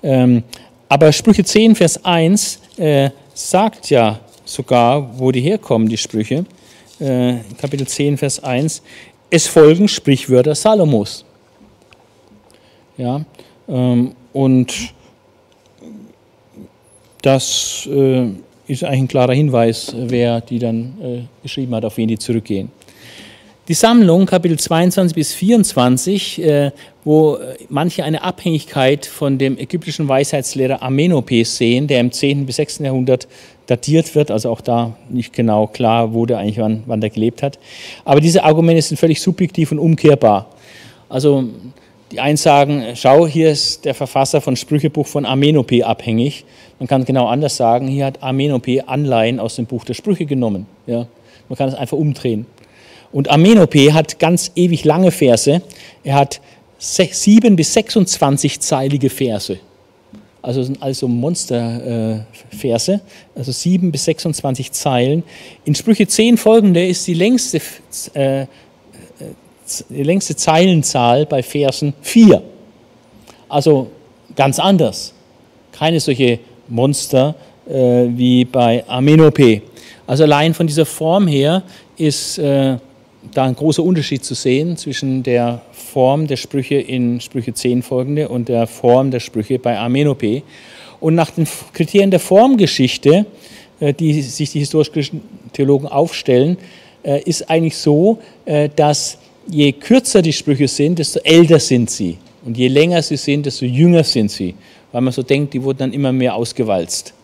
[0.00, 0.44] Ähm,
[0.88, 6.44] aber Sprüche 10, Vers 1 äh, sagt ja sogar, wo die herkommen, die Sprüche.
[7.00, 8.80] Äh, Kapitel 10, Vers 1.
[9.28, 11.24] Es folgen Sprichwörter Salomos.
[12.96, 13.24] Ja,
[13.68, 14.72] ähm, und
[17.22, 18.28] das äh,
[18.68, 22.70] ist eigentlich ein klarer Hinweis, wer die dann äh, geschrieben hat, auf wen die zurückgehen.
[23.68, 26.70] Die Sammlung, Kapitel 22 bis 24, äh,
[27.04, 27.38] wo
[27.68, 32.44] manche eine Abhängigkeit von dem ägyptischen Weisheitslehrer Amenopes sehen, der im 10.
[32.44, 32.80] bis 6.
[32.80, 33.28] Jahrhundert
[33.68, 37.60] datiert wird, also auch da nicht genau klar wurde eigentlich, wann, wann der gelebt hat.
[38.04, 40.50] Aber diese Argumente sind völlig subjektiv und umkehrbar.
[41.08, 41.44] Also
[42.10, 46.44] die einen sagen, schau, hier ist der Verfasser von Sprüchebuch von Amenope abhängig.
[46.80, 50.66] Man kann genau anders sagen, hier hat Amenope Anleihen aus dem Buch der Sprüche genommen.
[50.88, 51.06] Ja?
[51.48, 52.44] Man kann es einfach umdrehen.
[53.12, 55.62] Und Amenope hat ganz ewig lange Verse.
[56.02, 56.40] Er hat
[56.78, 59.58] sieben bis 26-zeilige Verse.
[60.40, 62.98] Also sind also Monsterverse, äh,
[63.38, 65.22] also sieben bis 26 Zeilen.
[65.64, 67.60] In Sprüche 10 folgende ist die längste,
[68.14, 68.46] äh,
[69.88, 72.42] die längste Zeilenzahl bei Versen 4.
[73.48, 73.88] Also
[74.34, 75.14] ganz anders.
[75.70, 77.36] Keine solche Monster
[77.68, 79.62] äh, wie bei Amenope.
[80.08, 81.62] Also allein von dieser Form her
[81.96, 82.78] ist äh,
[83.32, 88.28] da ein großer Unterschied zu sehen zwischen der Form der Sprüche in Sprüche 10 folgende
[88.28, 90.42] und der Form der Sprüche bei Amenope.
[91.00, 93.26] Und nach den Kriterien der Formgeschichte,
[93.80, 95.20] äh, die sich die historisch-kritischen
[95.52, 96.56] Theologen aufstellen,
[97.02, 99.18] äh, ist eigentlich so, äh, dass
[99.48, 102.18] je kürzer die Sprüche sind, desto älter sind sie.
[102.44, 104.54] Und je länger sie sind, desto jünger sind sie.
[104.90, 107.14] Weil man so denkt, die wurden dann immer mehr ausgewalzt.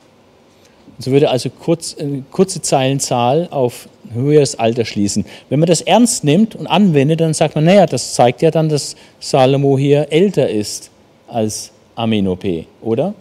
[0.99, 5.24] So würde also kurz, eine kurze Zeilenzahl auf höheres Alter schließen.
[5.49, 8.68] Wenn man das ernst nimmt und anwendet, dann sagt man, naja, das zeigt ja dann,
[8.68, 10.90] dass Salomo hier älter ist
[11.28, 13.14] als Amenope, oder?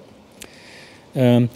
[1.16, 1.50] Ähm,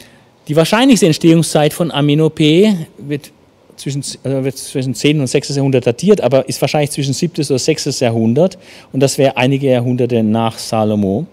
[0.47, 3.31] die wahrscheinlichste Entstehungszeit von Amenope wird
[3.77, 5.19] zwischen, also wird zwischen 10.
[5.21, 5.55] und 6.
[5.55, 7.45] Jahrhundert datiert, aber ist wahrscheinlich zwischen 7.
[7.45, 7.99] oder 6.
[7.99, 8.57] Jahrhundert
[8.91, 11.25] und das wäre einige Jahrhunderte nach Salomo.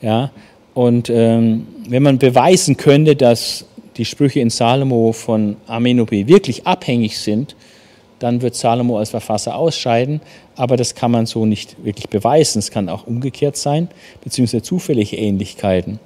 [0.00, 0.30] Ja,
[0.74, 3.64] und ähm, wenn man beweisen könnte, dass
[3.96, 7.54] die Sprüche in Salomo von Amenope wirklich abhängig sind,
[8.18, 10.20] dann wird Salomo als Verfasser ausscheiden,
[10.56, 12.58] aber das kann man so nicht wirklich beweisen.
[12.58, 13.88] Es kann auch umgekehrt sein,
[14.22, 15.98] beziehungsweise zufällige Ähnlichkeiten.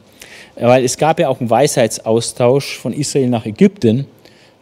[0.57, 4.07] Weil es gab ja auch einen Weisheitsaustausch von Israel nach Ägypten.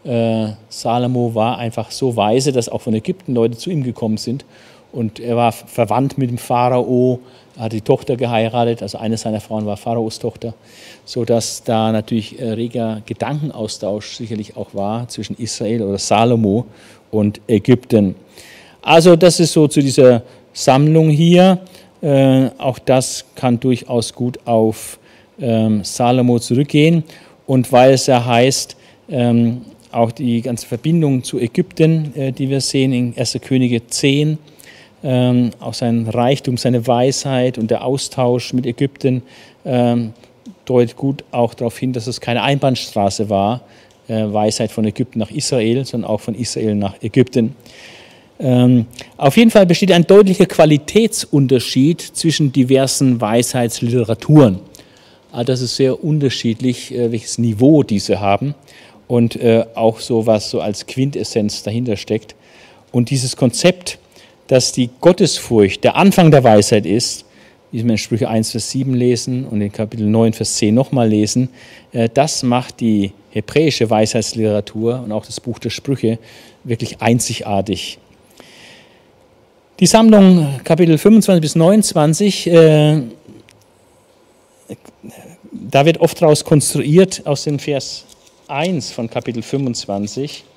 [0.05, 4.45] Äh, Salomo war einfach so weise, dass auch von Ägypten Leute zu ihm gekommen sind.
[4.93, 7.21] Und er war verwandt mit dem Pharao,
[7.59, 10.55] hat die Tochter geheiratet, also eine seiner Frauen war Pharaos Tochter,
[11.05, 16.67] sodass da natürlich äh, reger Gedankenaustausch sicherlich auch war zwischen Israel oder Salomo
[17.11, 18.15] und Ägypten.
[18.83, 21.61] Also das ist so zu dieser Sammlung hier.
[22.03, 24.99] Äh, auch das kann durchaus gut auf
[25.41, 27.05] ähm, Salomo zurückgehen.
[27.47, 28.77] Und weil es ja heißt,
[29.09, 33.39] ähm, auch die ganze Verbindung zu Ägypten, äh, die wir sehen in 1.
[33.43, 34.39] Könige 10,
[35.07, 39.23] ähm, auch sein Reichtum, seine Weisheit und der Austausch mit Ägypten
[39.65, 40.13] ähm,
[40.65, 43.61] deutet gut auch darauf hin, dass es keine Einbahnstraße war,
[44.09, 47.55] äh, Weisheit von Ägypten nach Israel, sondern auch von Israel nach Ägypten.
[48.41, 48.87] Ähm,
[49.17, 54.59] auf jeden Fall besteht ein deutlicher Qualitätsunterschied zwischen diversen Weisheitsliteraturen.
[55.31, 58.57] Also das ist sehr unterschiedlich, äh, welches Niveau diese haben
[59.07, 62.35] und äh, auch so was so als Quintessenz dahinter steckt.
[62.91, 64.01] Und dieses Konzept,
[64.49, 67.25] dass die Gottesfurcht der Anfang der Weisheit ist,
[67.73, 71.09] wie wir in Sprüche 1, Vers 7 lesen und in Kapitel 9, Vers 10 nochmal
[71.09, 71.49] lesen,
[71.93, 76.19] äh, das macht die hebräische Weisheitsliteratur und auch das Buch der Sprüche
[76.65, 77.99] wirklich einzigartig.
[79.79, 83.03] Die Sammlung Kapitel 25 bis 29, äh,
[85.53, 88.05] da wird oft daraus konstruiert aus dem Vers
[88.49, 90.56] 1 von Kapitel 25 ähm,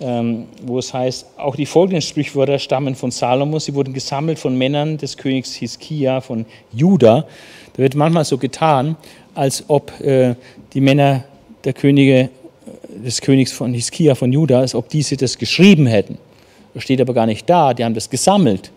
[0.00, 3.58] wo es heißt, auch die folgenden Sprichwörter stammen von Salomo.
[3.58, 7.26] Sie wurden gesammelt von Männern des Königs Hiskia von Juda.
[7.74, 8.96] Da wird manchmal so getan,
[9.34, 10.34] als ob äh,
[10.72, 11.24] die Männer
[11.64, 12.28] der Könige, äh,
[13.04, 16.18] des Königs von Hiskia von Juda, als ob diese das geschrieben hätten.
[16.72, 18.70] Das steht aber gar nicht da, die haben das gesammelt.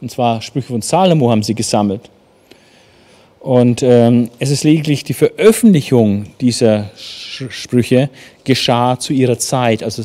[0.00, 2.08] Und zwar Sprüche von Salomo haben sie gesammelt.
[3.40, 8.10] Und ähm, es ist lediglich die Veröffentlichung dieser Sprüche
[8.44, 9.82] geschah zu ihrer Zeit.
[9.82, 10.04] Also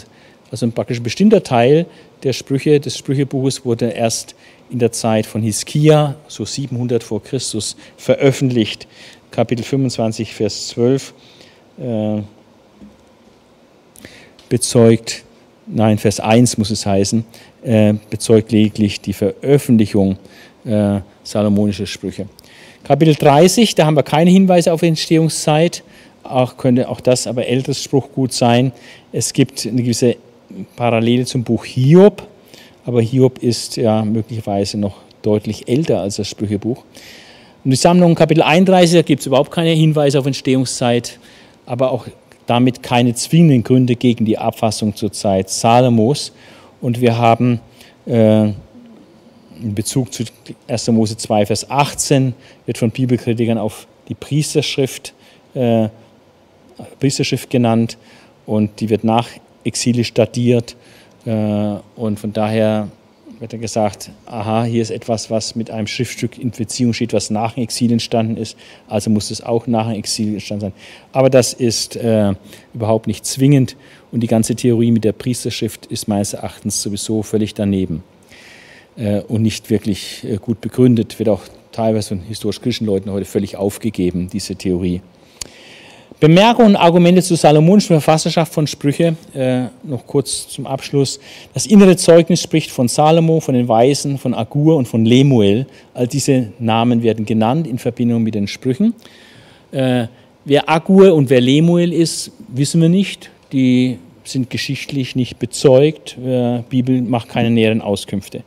[0.55, 1.85] also ein praktisch bestimmter Teil
[2.23, 4.35] der Sprüche des Sprüchebuches wurde erst
[4.69, 8.87] in der Zeit von Hiskia, so 700 vor Christus, veröffentlicht.
[9.31, 11.13] Kapitel 25, Vers 12
[11.77, 12.21] äh,
[14.47, 15.25] bezeugt,
[15.67, 17.25] nein, Vers 1 muss es heißen,
[17.61, 20.17] äh, bezeugt lediglich die Veröffentlichung
[20.63, 22.29] äh, salomonischer Sprüche.
[22.85, 25.83] Kapitel 30, da haben wir keine Hinweise auf Entstehungszeit,
[26.23, 28.71] auch könnte auch das aber älteres Spruchgut sein.
[29.11, 30.15] Es gibt eine gewisse
[30.75, 32.27] Parallele zum Buch Hiob,
[32.85, 36.83] aber Hiob ist ja möglicherweise noch deutlich älter als das Sprüchebuch.
[37.63, 41.19] Und die Sammlung Kapitel 31, da gibt es überhaupt keine Hinweise auf Entstehungszeit,
[41.65, 42.07] aber auch
[42.45, 46.31] damit keine zwingenden Gründe gegen die Abfassung zur Zeit Salomos.
[46.79, 47.59] Und wir haben
[48.05, 50.25] äh, in Bezug zu
[50.67, 50.87] 1.
[50.89, 52.35] Mose 2, Vers 18,
[52.65, 55.13] wird von Bibelkritikern auf die Priesterschrift,
[55.55, 55.89] äh,
[56.99, 57.97] Priesterschrift genannt
[58.45, 59.27] und die wird nach
[59.65, 60.77] exilisch datiert.
[61.25, 62.87] Äh, und von daher
[63.39, 67.29] wird er gesagt, aha, hier ist etwas, was mit einem Schriftstück in Beziehung steht, was
[67.29, 68.57] nach dem Exil entstanden ist,
[68.87, 70.73] also muss es auch nach dem Exil entstanden sein.
[71.11, 72.33] Aber das ist äh,
[72.73, 73.75] überhaupt nicht zwingend
[74.11, 78.03] und die ganze Theorie mit der Priesterschrift ist meines Erachtens sowieso völlig daneben
[78.95, 81.41] äh, und nicht wirklich äh, gut begründet, wird auch
[81.71, 85.01] teilweise von historisch-kritischen Leuten heute völlig aufgegeben, diese Theorie.
[86.19, 91.19] Bemerkungen und Argumente zur salomonischen Verfasserschaft von Sprüche, äh, noch kurz zum Abschluss.
[91.53, 95.65] Das innere Zeugnis spricht von Salomo, von den Weisen, von Agur und von Lemuel.
[95.93, 98.93] All diese Namen werden genannt in Verbindung mit den Sprüchen.
[99.71, 100.07] Äh,
[100.45, 103.29] wer Agur und wer Lemuel ist, wissen wir nicht.
[103.51, 106.17] Die sind geschichtlich nicht bezeugt.
[106.17, 108.43] Die Bibel macht keine näheren Auskünfte.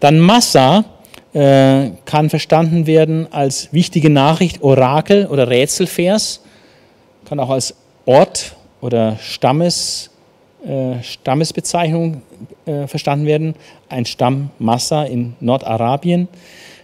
[0.00, 0.86] Dann Massa
[1.34, 6.41] äh, kann verstanden werden als wichtige Nachricht, Orakel oder Rätselvers
[7.32, 7.74] kann auch als
[8.04, 10.10] Ort oder Stammesort
[10.66, 12.20] äh, Stammesbezeichnung
[12.66, 13.54] äh, verstanden werden.
[13.88, 16.28] Ein Stamm Massa in Nordarabien.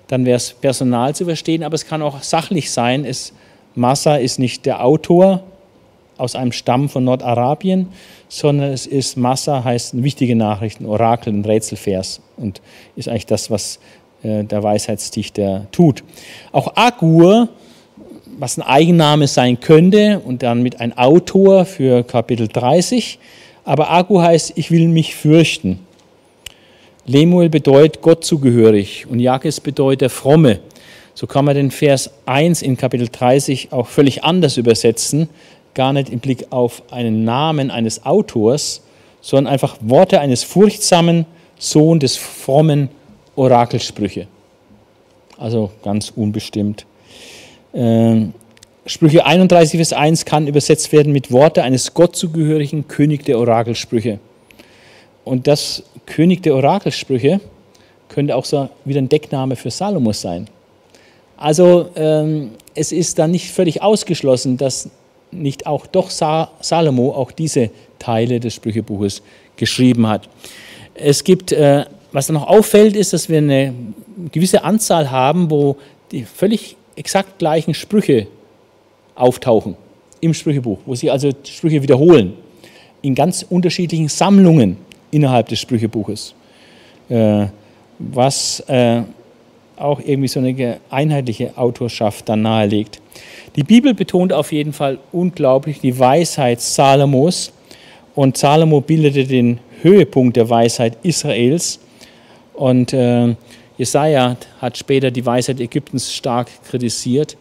[0.07, 3.05] Dann wäre es Personal zu verstehen, aber es kann auch sachlich sein.
[3.05, 3.35] Es,
[3.75, 5.43] Massa ist nicht der Autor
[6.17, 7.89] aus einem Stamm von Nordarabien,
[8.31, 12.63] sondern es ist Massa, heißt wichtige Nachrichten, Orakel, ein Rätselvers und
[12.97, 13.81] ist eigentlich das, was
[14.23, 16.03] äh, der Weisheitsdichter tut.
[16.53, 17.51] Auch Agur,
[18.39, 23.19] was ein Eigenname sein könnte und dann mit ein Autor für Kapitel 30,
[23.65, 25.81] aber Agur heißt, ich will mich fürchten.
[27.05, 30.61] Lemuel bedeutet Gott zugehörig und Jakes bedeutet der Fromme.
[31.15, 35.29] So kann man den Vers 1 in Kapitel 30 auch völlig anders übersetzen,
[35.75, 38.83] gar nicht im Blick auf einen Namen eines Autors,
[39.21, 41.27] sondern einfach Worte eines furchtsamen
[41.59, 42.89] Sohn des frommen
[43.35, 44.29] Orakelsprüche.
[45.39, 46.87] Also ganz unbestimmt.
[47.79, 48.35] Ähm,
[48.87, 54.19] Sprüche 31, Vers 1 kann übersetzt werden mit Worte eines Gott zugehörigen König der Orakelsprüche.
[55.25, 57.41] Und das König der Orakelsprüche
[58.09, 60.49] könnte auch so wieder ein Deckname für Salomo sein.
[61.37, 64.91] Also ähm, es ist dann nicht völlig ausgeschlossen, dass
[65.31, 67.71] nicht auch doch Salomo auch diese
[68.01, 69.23] Teile des Sprüchebuches
[69.57, 70.29] geschrieben hat.
[70.95, 73.73] Es gibt, äh, was dann noch auffällt, ist, dass wir eine
[74.33, 75.77] gewisse Anzahl haben, wo
[76.11, 78.27] die völlig exakt gleichen Sprüche
[79.15, 79.77] auftauchen
[80.21, 82.35] im Sprüchebuch, wo sie also Sprüche wiederholen,
[83.03, 84.77] in ganz unterschiedlichen Sammlungen
[85.11, 86.35] innerhalb des Sprüchebuches,
[87.09, 87.47] äh,
[87.99, 89.03] was äh,
[89.77, 93.01] auch irgendwie so eine einheitliche Autorschaft dann nahelegt.
[93.57, 97.53] Die Bibel betont auf jeden Fall unglaublich die Weisheit Salomos
[98.15, 101.79] und Salomo bildete den Höhepunkt der Weisheit Israels
[102.55, 103.37] und äh,
[103.79, 107.37] Jesaja hat später die Weisheit Ägyptens stark kritisiert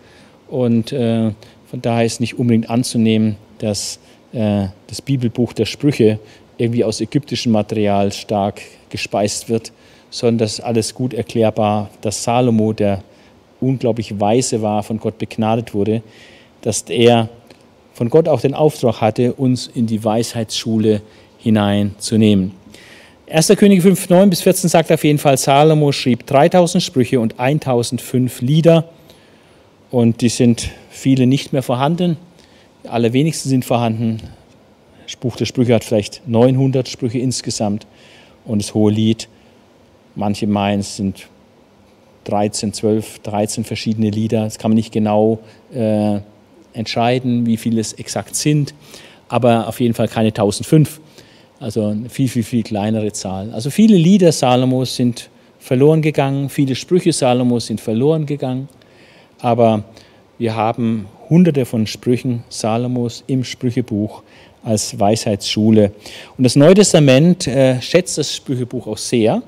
[0.48, 1.32] und äh,
[1.66, 4.00] von daher ist nicht unbedingt anzunehmen, dass
[4.34, 6.20] äh, das Bibelbuch der Sprüche
[6.58, 9.72] irgendwie aus ägyptischem Material stark gespeist wird,
[10.12, 13.04] sondern das ist alles gut erklärbar, dass Salomo, der
[13.60, 16.04] unglaublich weise war, von Gott begnadet wurde,
[16.62, 17.30] dass er
[17.94, 21.02] von Gott auch den Auftrag hatte, uns in die Weisheitsschule
[21.40, 22.52] hineinzunehmen.
[23.30, 23.48] 1.
[23.58, 28.40] Könige 5, 9 bis 14 sagt auf jeden Fall, Salomo schrieb 3000 Sprüche und 1005
[28.40, 28.88] Lieder
[29.92, 32.16] und die sind viele nicht mehr vorhanden.
[32.86, 34.22] Die allerwenigsten sind vorhanden.
[35.04, 37.86] Das Buch der Sprüche hat vielleicht 900 Sprüche insgesamt
[38.46, 39.28] und das Hohe Lied,
[40.16, 41.28] manche meinen, es sind
[42.24, 44.46] 13, 12, 13 verschiedene Lieder.
[44.46, 45.40] Das kann man nicht genau
[45.74, 46.20] äh,
[46.72, 48.74] entscheiden, wie viele es exakt sind,
[49.28, 51.02] aber auf jeden Fall keine 1005.
[51.60, 53.52] Also eine viel, viel, viel kleinere Zahl.
[53.52, 55.30] Also viele Lieder Salomos sind
[55.60, 58.70] verloren gegangen, viele Sprüche Salomos sind verloren gegangen,
[59.40, 59.84] aber
[60.38, 64.22] wir haben hunderte von Sprüchen Salomos im Sprüchebuch
[64.64, 65.92] als Weisheitsschule.
[66.38, 69.42] Und das Neue Testament äh, schätzt das Sprüchebuch auch sehr.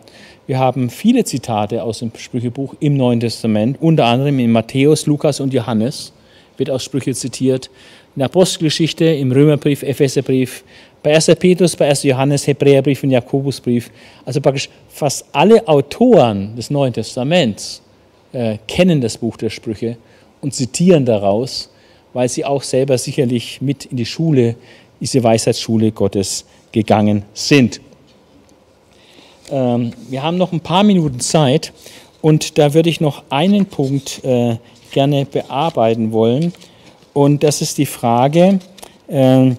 [0.47, 5.39] Wir haben viele Zitate aus dem Sprüchebuch im Neuen Testament, unter anderem in Matthäus, Lukas
[5.39, 6.11] und Johannes
[6.59, 7.69] wird aus Sprüche zitiert,
[8.15, 10.63] in der Apostelgeschichte, im Römerbrief, Epheserbrief,
[11.01, 11.27] bei 1.
[11.39, 12.03] Petrus, bei 1.
[12.03, 13.89] Johannes, Hebräerbrief und Jakobusbrief.
[14.25, 17.81] Also praktisch fast alle Autoren des Neuen Testaments
[18.33, 19.97] äh, kennen das Buch der Sprüche
[20.41, 21.69] und zitieren daraus,
[22.13, 24.55] weil sie auch selber sicherlich mit in die Schule,
[24.99, 27.79] diese Weisheitsschule Gottes gegangen sind.
[29.51, 31.73] Ähm, wir haben noch ein paar Minuten Zeit
[32.21, 34.57] und da würde ich noch einen Punkt äh,
[34.91, 36.53] gerne bearbeiten wollen.
[37.13, 38.59] Und das ist die Frage,
[39.07, 39.51] äh,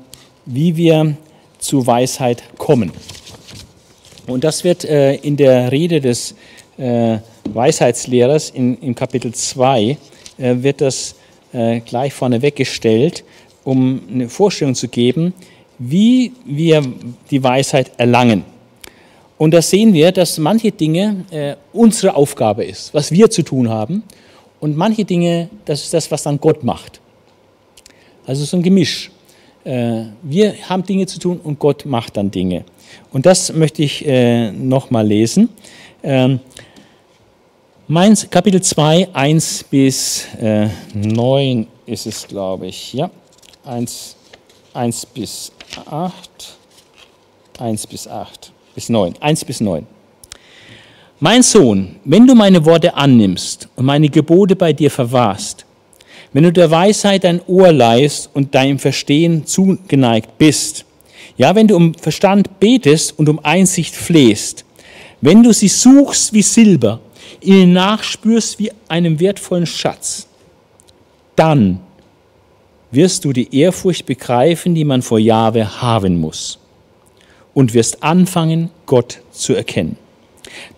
[0.46, 1.16] wie wir
[1.60, 2.92] zu Weisheit kommen.
[4.26, 6.34] Und das wird äh, in der Rede des
[6.78, 7.18] äh,
[7.52, 9.96] Weisheitslehrers in, im Kapitel 2
[10.38, 11.14] äh, wird das
[11.52, 13.24] äh, gleich vorneweg gestellt,
[13.64, 15.34] um eine Vorstellung zu geben,
[15.78, 16.82] wie wir
[17.30, 18.44] die Weisheit erlangen.
[19.38, 23.70] Und da sehen wir, dass manche Dinge äh, unsere Aufgabe ist, was wir zu tun
[23.70, 24.02] haben.
[24.60, 27.00] Und manche Dinge, das ist das, was dann Gott macht.
[28.26, 29.10] Also so ein Gemisch.
[29.70, 32.64] Äh, wir haben Dinge zu tun und Gott macht dann Dinge.
[33.12, 35.48] Und das möchte ich äh, nochmal lesen.
[36.02, 36.40] Ähm,
[37.86, 42.94] Mainz, Kapitel 2, 1 bis äh, 9 ist es, glaube ich.
[42.94, 43.10] Ja,
[43.64, 44.16] 1,
[44.74, 45.52] 1 bis
[45.86, 46.56] 8.
[47.60, 49.14] 1 bis 8 bis 9.
[49.20, 49.86] 1 bis 9.
[51.20, 55.64] Mein Sohn, wenn du meine Worte annimmst und meine Gebote bei dir verwahrst,
[56.32, 60.84] wenn du der Weisheit dein Ohr leihst und deinem Verstehen zugeneigt bist,
[61.36, 64.64] ja, wenn du um Verstand betest und um Einsicht flehst,
[65.20, 67.00] wenn du sie suchst wie Silber,
[67.40, 70.26] ihnen nachspürst wie einem wertvollen Schatz,
[71.36, 71.80] dann
[72.90, 76.58] wirst du die Ehrfurcht begreifen, die man vor Jahwe haben muss.
[77.54, 79.96] und wirst anfangen, Gott zu erkennen.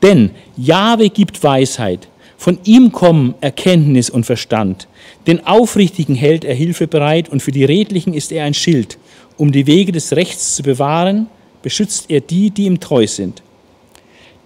[0.03, 4.89] Denn Jahwe gibt Weisheit, von ihm kommen Erkenntnis und Verstand.
[5.27, 8.99] Den Aufrichtigen hält er Hilfe bereit und für die Redlichen ist er ein Schild.
[9.37, 11.29] Um die Wege des Rechts zu bewahren,
[11.63, 13.43] beschützt er die, die ihm treu sind.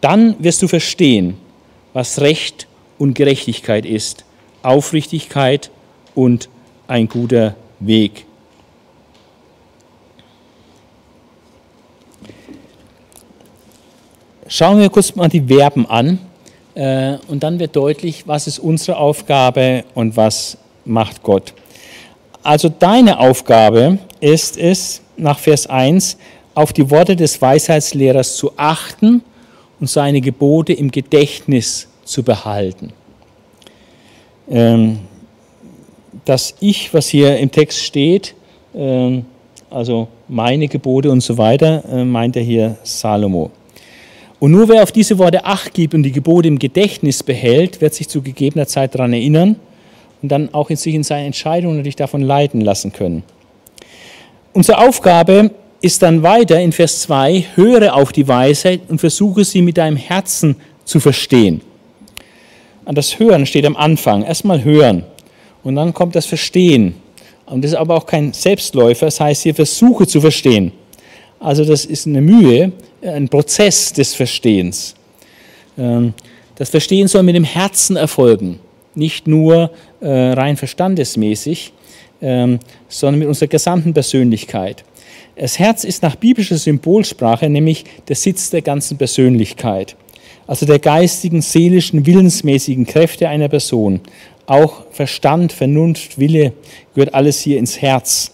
[0.00, 1.38] Dann wirst du verstehen,
[1.92, 2.66] was Recht
[2.98, 4.24] und Gerechtigkeit ist,
[4.62, 5.70] Aufrichtigkeit
[6.14, 6.48] und
[6.88, 8.26] ein guter Weg.
[14.48, 16.20] Schauen wir kurz mal die Verben an
[16.74, 21.52] äh, und dann wird deutlich, was ist unsere Aufgabe und was macht Gott.
[22.42, 26.16] Also deine Aufgabe ist es, nach Vers 1,
[26.54, 29.22] auf die Worte des Weisheitslehrers zu achten
[29.80, 32.92] und seine Gebote im Gedächtnis zu behalten.
[34.48, 35.00] Ähm,
[36.24, 38.34] das Ich, was hier im Text steht,
[38.74, 39.24] ähm,
[39.68, 43.50] also meine Gebote und so weiter, äh, meint er hier Salomo.
[44.38, 47.94] Und nur wer auf diese Worte Acht gibt und die Gebote im Gedächtnis behält, wird
[47.94, 49.56] sich zu gegebener Zeit daran erinnern
[50.26, 53.22] und dann auch in sich in seinen Entscheidungen natürlich davon leiten lassen können.
[54.54, 59.62] Unsere Aufgabe ist dann weiter in Vers 2, höre auf die Weisheit und versuche sie
[59.62, 61.60] mit deinem Herzen zu verstehen.
[62.84, 64.24] An das Hören steht am Anfang.
[64.24, 65.04] Erstmal hören
[65.62, 66.96] und dann kommt das Verstehen.
[67.46, 70.72] Und das ist aber auch kein Selbstläufer, das heißt hier versuche zu verstehen.
[71.38, 74.96] Also das ist eine Mühe, ein Prozess des Verstehens.
[75.78, 76.14] Ähm,
[76.56, 78.58] das Verstehen soll mit dem Herzen erfolgen,
[78.96, 79.70] nicht nur
[80.00, 81.72] äh, rein verstandesmäßig,
[82.22, 84.84] ähm, sondern mit unserer gesamten Persönlichkeit.
[85.36, 89.96] Das Herz ist nach biblischer Symbolsprache nämlich der Sitz der ganzen Persönlichkeit,
[90.46, 94.00] also der geistigen, seelischen, willensmäßigen Kräfte einer Person.
[94.46, 96.52] Auch Verstand, Vernunft, Wille
[96.94, 98.32] gehört alles hier ins Herz.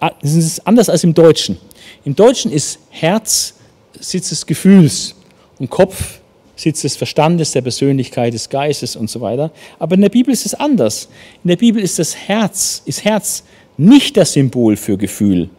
[0.00, 1.58] Ah, das ist anders als im Deutschen.
[2.04, 3.54] Im Deutschen ist Herz
[4.00, 5.14] Sitz des Gefühls
[5.58, 6.20] und Kopf
[6.56, 9.52] Sitz des Verstandes, der Persönlichkeit, des Geistes und so weiter.
[9.78, 11.08] Aber in der Bibel ist es anders.
[11.44, 13.44] In der Bibel ist das Herz, ist Herz
[13.76, 15.50] nicht das Symbol für Gefühl,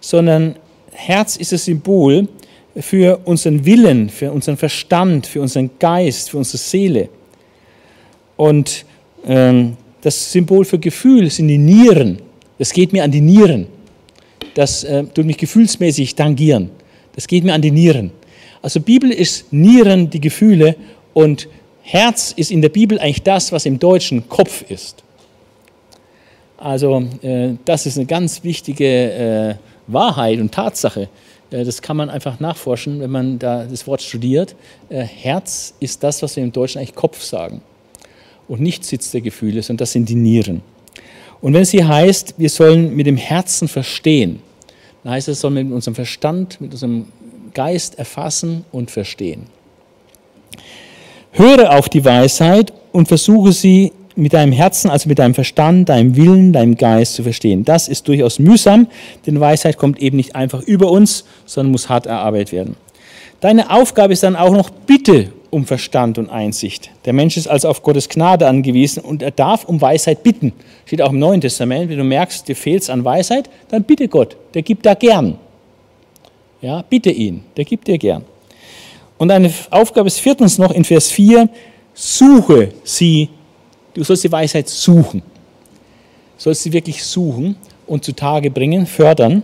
[0.00, 0.56] sondern
[0.92, 2.26] Herz ist das Symbol
[2.76, 7.08] für unseren Willen, für unseren Verstand, für unseren Geist, für unsere Seele.
[8.36, 8.86] Und
[9.26, 12.20] ähm, das Symbol für Gefühl sind die Nieren.
[12.58, 13.66] Das geht mir an die Nieren.
[14.54, 16.70] Das äh, tut mich gefühlsmäßig tangieren.
[17.14, 18.12] Das geht mir an die Nieren.
[18.62, 20.76] Also Bibel ist Nieren, die Gefühle
[21.14, 21.48] und
[21.82, 25.02] Herz ist in der Bibel eigentlich das, was im Deutschen Kopf ist.
[26.58, 29.54] Also äh, das ist eine ganz wichtige äh,
[29.86, 31.08] Wahrheit und Tatsache.
[31.50, 34.54] Äh, das kann man einfach nachforschen, wenn man da das Wort studiert.
[34.90, 37.62] Äh, Herz ist das, was wir im Deutschen eigentlich Kopf sagen.
[38.46, 40.60] Und nicht Sitz der Gefühle, sondern das sind die Nieren.
[41.40, 44.42] Und wenn es hier heißt, wir sollen mit dem Herzen verstehen,
[45.02, 47.06] dann heißt es, sollen wir mit unserem Verstand, mit unserem
[47.54, 49.46] Geist erfassen und verstehen.
[51.32, 56.16] Höre auf die Weisheit und versuche sie mit deinem Herzen, also mit deinem Verstand, deinem
[56.16, 57.64] Willen, deinem Geist zu verstehen.
[57.64, 58.88] Das ist durchaus mühsam,
[59.26, 62.76] denn Weisheit kommt eben nicht einfach über uns, sondern muss hart erarbeitet werden.
[63.40, 66.90] Deine Aufgabe ist dann auch noch Bitte um Verstand und Einsicht.
[67.06, 70.52] Der Mensch ist also auf Gottes Gnade angewiesen und er darf um Weisheit bitten.
[70.84, 74.08] Steht auch im Neuen Testament, wenn du merkst, dir fehlt es an Weisheit, dann bitte
[74.08, 75.38] Gott, der gibt da gern.
[76.62, 78.24] Ja, bitte ihn, der gibt dir gern.
[79.16, 81.48] Und eine Aufgabe ist viertens noch in Vers 4,
[81.94, 83.30] suche sie,
[83.94, 85.20] du sollst die Weisheit suchen.
[85.20, 87.56] Du sollst sie wirklich suchen
[87.86, 89.42] und zutage bringen, fördern.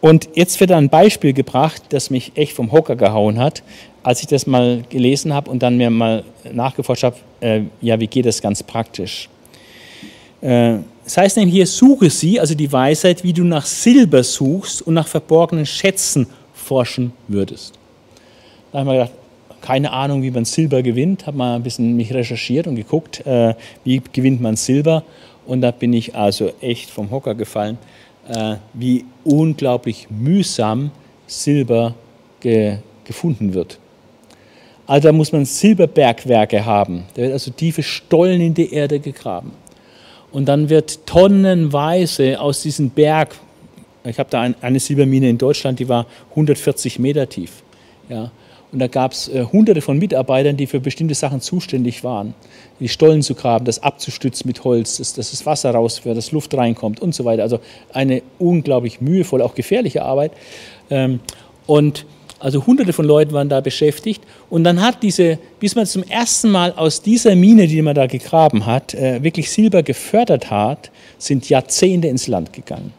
[0.00, 3.62] Und jetzt wird ein Beispiel gebracht, das mich echt vom Hocker gehauen hat,
[4.02, 8.06] als ich das mal gelesen habe und dann mir mal nachgeforscht habe, äh, ja, wie
[8.06, 9.28] geht das ganz praktisch?
[10.40, 14.82] Äh, das heißt nämlich hier, suche sie, also die Weisheit, wie du nach Silber suchst
[14.82, 16.26] und nach verborgenen Schätzen
[16.66, 17.78] forschen würdest.
[18.72, 19.18] Da habe ich mir gedacht,
[19.60, 23.54] keine Ahnung, wie man Silber gewinnt, habe mal ein bisschen mich recherchiert und geguckt, äh,
[23.84, 25.02] wie gewinnt man Silber.
[25.46, 27.78] Und da bin ich also echt vom Hocker gefallen,
[28.28, 30.90] äh, wie unglaublich mühsam
[31.26, 31.94] Silber
[32.40, 33.78] ge gefunden wird.
[34.86, 37.04] Also da muss man Silberbergwerke haben.
[37.14, 39.52] Da wird also tiefe Stollen in die Erde gegraben.
[40.32, 43.36] Und dann wird tonnenweise aus diesem Berg,
[44.08, 47.62] ich habe da eine Silbermine in Deutschland, die war 140 Meter tief.
[48.08, 48.30] Ja.
[48.72, 52.34] Und da gab es äh, hunderte von Mitarbeitern, die für bestimmte Sachen zuständig waren.
[52.80, 56.52] Die Stollen zu graben, das abzustützen mit Holz, dass, dass das Wasser rausfährt, dass Luft
[56.54, 57.42] reinkommt und so weiter.
[57.42, 57.60] Also
[57.92, 60.32] eine unglaublich mühevolle, auch gefährliche Arbeit.
[60.90, 61.20] Ähm,
[61.66, 62.06] und
[62.38, 64.22] also hunderte von Leuten waren da beschäftigt.
[64.50, 68.06] Und dann hat diese, bis man zum ersten Mal aus dieser Mine, die man da
[68.06, 72.92] gegraben hat, äh, wirklich Silber gefördert hat, sind Jahrzehnte ins Land gegangen.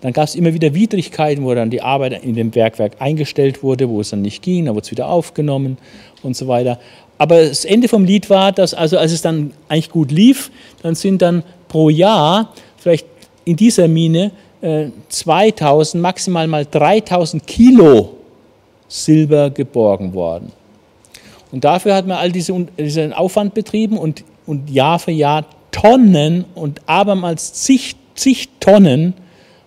[0.00, 3.88] Dann gab es immer wieder Widrigkeiten, wo dann die Arbeit in dem Bergwerk eingestellt wurde,
[3.88, 5.76] wo es dann nicht ging, dann wurde es wieder aufgenommen
[6.22, 6.78] und so weiter.
[7.18, 10.50] Aber das Ende vom Lied war, dass also als es dann eigentlich gut lief,
[10.82, 13.06] dann sind dann pro Jahr vielleicht
[13.44, 14.32] in dieser Mine
[14.62, 18.16] äh, 2000, maximal mal 3000 Kilo
[18.88, 20.52] Silber geborgen worden.
[21.52, 26.44] Und dafür hat man all diese, diesen Aufwand betrieben und, und Jahr für Jahr Tonnen
[26.54, 29.14] und abermals zig, zig Tonnen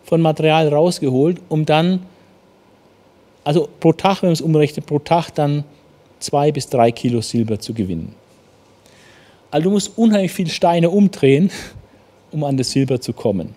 [0.04, 2.06] von Material rausgeholt, um dann,
[3.44, 5.64] also pro Tag, wenn man es umrechnet, pro Tag dann
[6.20, 8.16] zwei bis drei Kilo Silber zu gewinnen.
[9.52, 11.52] Also du musst unheimlich viele Steine umdrehen,
[12.32, 13.54] um an das Silber zu kommen.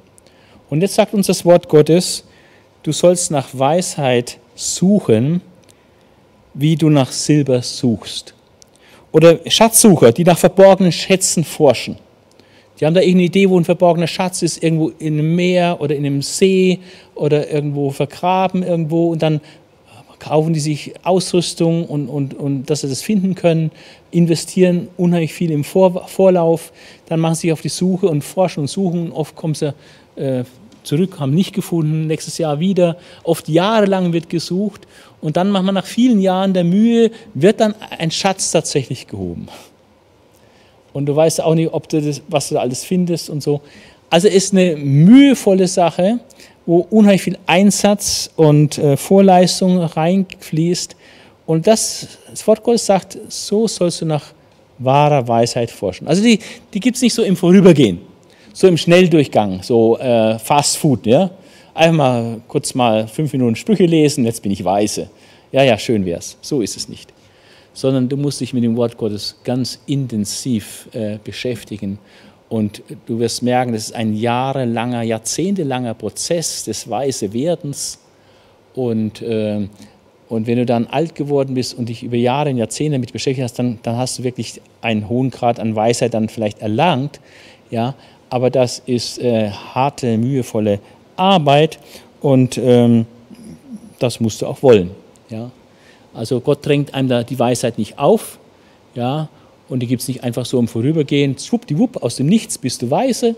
[0.68, 2.24] Und jetzt sagt uns das Wort Gottes,
[2.82, 5.40] du sollst nach Weisheit suchen,
[6.54, 8.34] wie du nach Silber suchst.
[9.12, 11.96] Oder Schatzsucher, die nach verborgenen Schätzen forschen.
[12.78, 15.96] Die haben da irgendeine Idee, wo ein verborgener Schatz ist, irgendwo in einem Meer oder
[15.96, 16.80] in einem See
[17.14, 19.40] oder irgendwo vergraben irgendwo und dann
[20.18, 23.70] kaufen die sich Ausrüstung und, und, und dass sie das finden können,
[24.10, 26.72] investieren unheimlich viel im Vor Vorlauf,
[27.06, 29.12] dann machen sie sich auf die Suche und forschen und suchen.
[29.12, 29.74] Oft kommen sie
[30.16, 30.44] äh,
[30.82, 32.96] zurück, haben nicht gefunden, nächstes Jahr wieder.
[33.24, 34.86] Oft jahrelang wird gesucht
[35.20, 39.48] und dann macht man nach vielen Jahren der Mühe, wird dann ein Schatz tatsächlich gehoben.
[40.96, 43.60] Und du weißt auch nicht, ob du das, was du da alles findest und so.
[44.10, 46.20] Also ist eine mühevolle Sache
[46.66, 50.96] wo unheimlich viel Einsatz und äh, Vorleistung reinfließt.
[51.46, 54.24] Und das, das Wort Gottes sagt, so sollst du nach
[54.78, 56.08] wahrer Weisheit forschen.
[56.08, 56.40] Also die,
[56.74, 58.00] die gibt es nicht so im Vorübergehen,
[58.52, 61.06] so im Schnelldurchgang, so äh, Fast Food.
[61.06, 61.30] Ja?
[61.72, 65.08] Einfach mal kurz mal fünf Minuten Sprüche lesen, jetzt bin ich weise.
[65.52, 66.36] Ja, ja, schön wär's.
[66.42, 67.12] So ist es nicht.
[67.76, 71.98] Sondern du musst dich mit dem Wort Gottes ganz intensiv äh, beschäftigen
[72.48, 77.98] und du wirst merken, das ist ein jahrelanger, jahrzehntelanger Prozess des weise Werdens.
[78.74, 79.66] Und, äh,
[80.28, 83.44] und wenn du dann alt geworden bist und dich über Jahre und Jahrzehnte damit beschäftigt
[83.44, 87.20] hast, dann, dann hast du wirklich einen hohen Grad an Weisheit dann vielleicht erlangt.
[87.70, 87.94] Ja?
[88.30, 90.78] Aber das ist äh, harte, mühevolle
[91.16, 91.80] Arbeit
[92.20, 93.06] und ähm,
[93.98, 94.90] das musst du auch wollen.
[95.30, 95.50] Ja?
[96.16, 98.38] Also Gott drängt einem da die Weisheit nicht auf,
[98.94, 99.28] ja,
[99.68, 102.90] und die gibt es nicht einfach so im Vorübergehen, schwuppdiwupp, aus dem Nichts bist du
[102.90, 103.34] weise.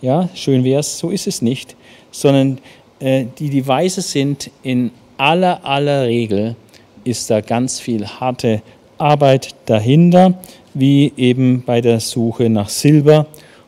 [0.00, 1.76] Ja, schön wär's, so ist es nicht.
[2.10, 2.58] Sondern
[3.00, 6.56] äh, die, die weise sind, in aller, aller Regel
[7.04, 8.62] ist da ganz viel harte
[8.96, 10.34] Arbeit dahinter,
[10.74, 13.26] wie eben bei der Suche nach Silber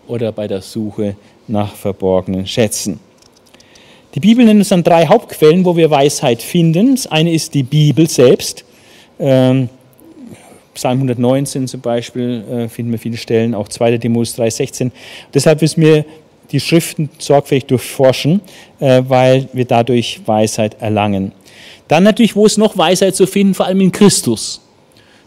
[0.09, 1.17] oder bei der Suche
[1.49, 2.99] nach verborgenen Schätzen.
[4.15, 6.97] Die Bibel nennt uns dann drei Hauptquellen, wo wir Weisheit finden.
[6.97, 8.65] Das eine ist die Bibel selbst.
[9.21, 9.69] Ähm,
[10.75, 13.99] Psalm 119 zum Beispiel äh, finden wir viele Stellen, auch 2.
[13.99, 14.91] Timotheus 3,16.
[15.33, 16.05] Deshalb müssen wir
[16.51, 18.41] die Schriften sorgfältig durchforschen,
[18.81, 21.33] äh, weil wir dadurch Weisheit erlangen.
[21.87, 24.61] Dann natürlich, wo ist noch Weisheit zu finden, vor allem in Christus,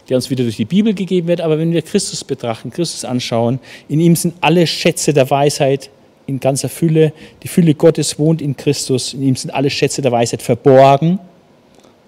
[0.08, 1.40] der uns wieder durch die Bibel gegeben wird.
[1.40, 5.88] Aber wenn wir Christus betrachten, Christus anschauen, in ihm sind alle Schätze der Weisheit
[6.26, 7.12] in ganzer Fülle.
[7.42, 9.14] Die Fülle Gottes wohnt in Christus.
[9.14, 11.18] In ihm sind alle Schätze der Weisheit verborgen.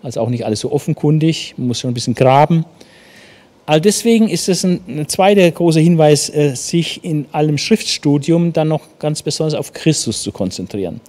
[0.03, 1.55] Also auch nicht alles so offenkundig.
[1.57, 2.65] Man muss schon ein bisschen graben.
[3.67, 8.69] Also deswegen ist es ein, ein zweiter großer Hinweis, äh, sich in allem Schriftstudium dann
[8.69, 11.01] noch ganz besonders auf Christus zu konzentrieren.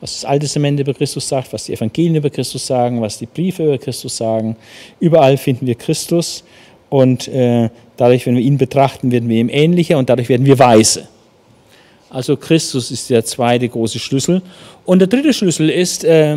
[0.00, 3.26] Was das Alte Testament über Christus sagt, was die Evangelien über Christus sagen, was die
[3.26, 4.56] Briefe über Christus sagen.
[5.00, 6.44] Überall finden wir Christus
[6.90, 10.58] und äh, dadurch, wenn wir ihn betrachten, werden wir ihm ähnlicher und dadurch werden wir
[10.58, 11.08] weise.
[12.10, 14.42] Also Christus ist der zweite große Schlüssel.
[14.84, 16.36] Und der dritte Schlüssel ist, äh,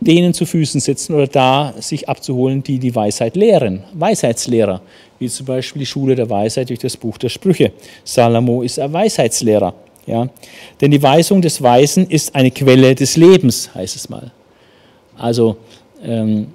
[0.00, 3.82] denen zu Füßen sitzen oder da sich abzuholen, die die Weisheit lehren.
[3.94, 4.80] Weisheitslehrer,
[5.18, 7.72] wie zum Beispiel die Schule der Weisheit durch das Buch der Sprüche.
[8.04, 9.74] Salomo ist ein Weisheitslehrer.
[10.06, 10.28] Ja?
[10.80, 14.30] Denn die Weisung des Weisen ist eine Quelle des Lebens, heißt es mal.
[15.18, 15.56] Also
[16.04, 16.48] ähm,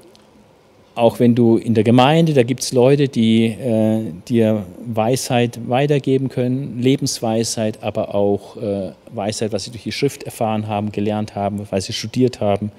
[0.95, 6.30] auch wenn du in der Gemeinde, da gibt es Leute, die äh, dir Weisheit weitergeben
[6.30, 11.65] können, Lebensweisheit, aber auch äh, Weisheit, was sie durch die Schrift erfahren haben, gelernt haben,
[11.69, 12.72] weil sie studiert haben.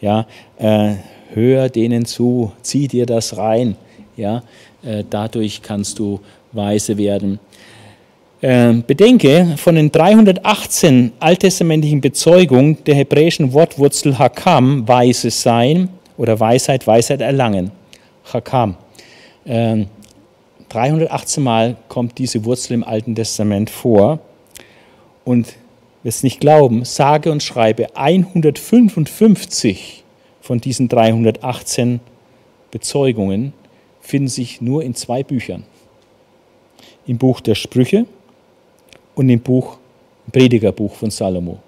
[0.00, 0.26] Ja,
[0.58, 0.94] äh,
[1.34, 3.76] hör denen zu, zieh dir das rein.
[4.16, 4.42] Ja,
[4.84, 6.20] äh, dadurch kannst du
[6.52, 7.40] weise werden.
[8.42, 16.86] Ähm, bedenke, von den 318 alttestamentlichen Bezeugungen der hebräischen Wortwurzel Hakam, weise sein, oder Weisheit,
[16.86, 17.70] Weisheit erlangen.
[18.24, 18.76] Chakam.
[19.44, 19.88] Ähm,
[20.68, 24.18] 318 Mal kommt diese Wurzel im Alten Testament vor.
[25.24, 25.54] Und
[26.02, 30.04] wer es nicht glauben, sage und schreibe 155
[30.40, 32.00] von diesen 318
[32.70, 33.52] Bezeugungen
[34.00, 35.64] finden sich nur in zwei Büchern.
[37.06, 38.06] Im Buch der Sprüche
[39.14, 39.78] und im Buch,
[40.32, 41.58] Predigerbuch von Salomo.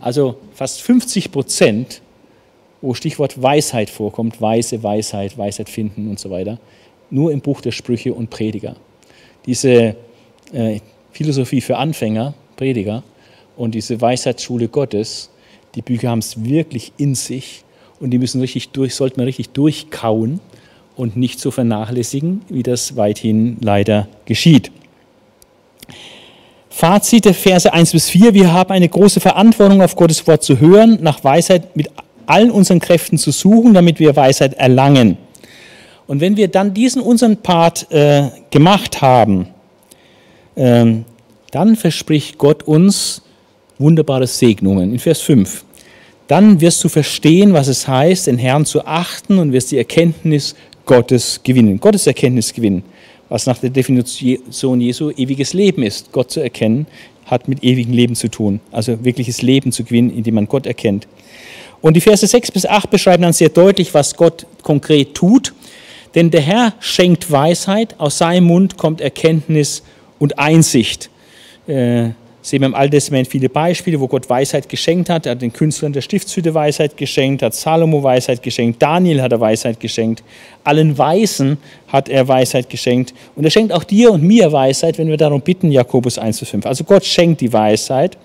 [0.00, 2.02] Also fast 50 Prozent,
[2.84, 6.58] wo Stichwort Weisheit vorkommt, Weise, Weisheit, Weisheit finden und so weiter,
[7.10, 8.76] nur im Buch der Sprüche und Prediger.
[9.46, 9.96] Diese
[10.52, 10.80] äh,
[11.10, 13.02] Philosophie für Anfänger, Prediger,
[13.56, 15.30] und diese Weisheitsschule Gottes,
[15.74, 17.64] die Bücher haben es wirklich in sich
[18.00, 20.40] und die müssen richtig durch, sollte man richtig durchkauen
[20.94, 24.70] und nicht so vernachlässigen, wie das weithin leider geschieht.
[26.68, 28.34] Fazit der Verse 1 bis 4.
[28.34, 31.88] Wir haben eine große Verantwortung, auf Gottes Wort zu hören, nach Weisheit mit
[32.26, 35.16] allen unseren Kräften zu suchen, damit wir Weisheit erlangen.
[36.06, 39.48] Und wenn wir dann diesen unseren Part äh, gemacht haben,
[40.54, 40.86] äh,
[41.50, 43.22] dann verspricht Gott uns
[43.78, 44.92] wunderbare Segnungen.
[44.92, 45.64] In Vers 5.
[46.26, 50.54] Dann wirst du verstehen, was es heißt, den Herrn zu achten und wirst die Erkenntnis
[50.86, 51.78] Gottes gewinnen.
[51.80, 52.82] Gottes Erkenntnis gewinnen,
[53.28, 56.12] was nach der Definition Jesu ewiges Leben ist.
[56.12, 56.86] Gott zu erkennen
[57.26, 58.60] hat mit ewigem Leben zu tun.
[58.70, 61.06] Also wirkliches Leben zu gewinnen, indem man Gott erkennt.
[61.84, 65.52] Und die Verse 6 bis 8 beschreiben dann sehr deutlich, was Gott konkret tut.
[66.14, 69.82] Denn der Herr schenkt Weisheit, aus seinem Mund kommt Erkenntnis
[70.18, 71.10] und Einsicht.
[71.66, 75.26] Äh, sehen wir im Alten Testament viele Beispiele, wo Gott Weisheit geschenkt hat.
[75.26, 79.40] Er hat den Künstlern der Stiftshütte Weisheit geschenkt, hat Salomo Weisheit geschenkt, Daniel hat er
[79.40, 80.24] Weisheit geschenkt,
[80.62, 81.58] allen Weisen
[81.88, 83.12] hat er Weisheit geschenkt.
[83.36, 86.46] Und er schenkt auch dir und mir Weisheit, wenn wir darum bitten, Jakobus 1 zu
[86.46, 86.64] 5.
[86.64, 88.16] Also Gott schenkt die Weisheit,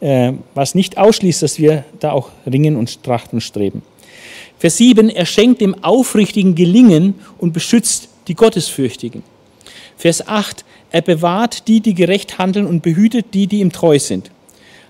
[0.00, 3.82] was nicht ausschließt, dass wir da auch ringen und trachten streben.
[4.58, 9.22] Vers 7, er schenkt dem Aufrichtigen Gelingen und beschützt die Gottesfürchtigen.
[9.96, 14.30] Vers 8, er bewahrt die, die gerecht handeln und behütet die, die ihm treu sind.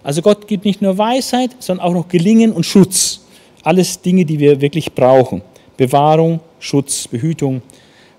[0.02, 3.20] Also Gott gibt nicht nur Weisheit, sondern auch noch Gelingen und Schutz.
[3.62, 5.42] Alles Dinge, die wir wirklich brauchen.
[5.76, 7.62] Bewahrung, Schutz, Behütung.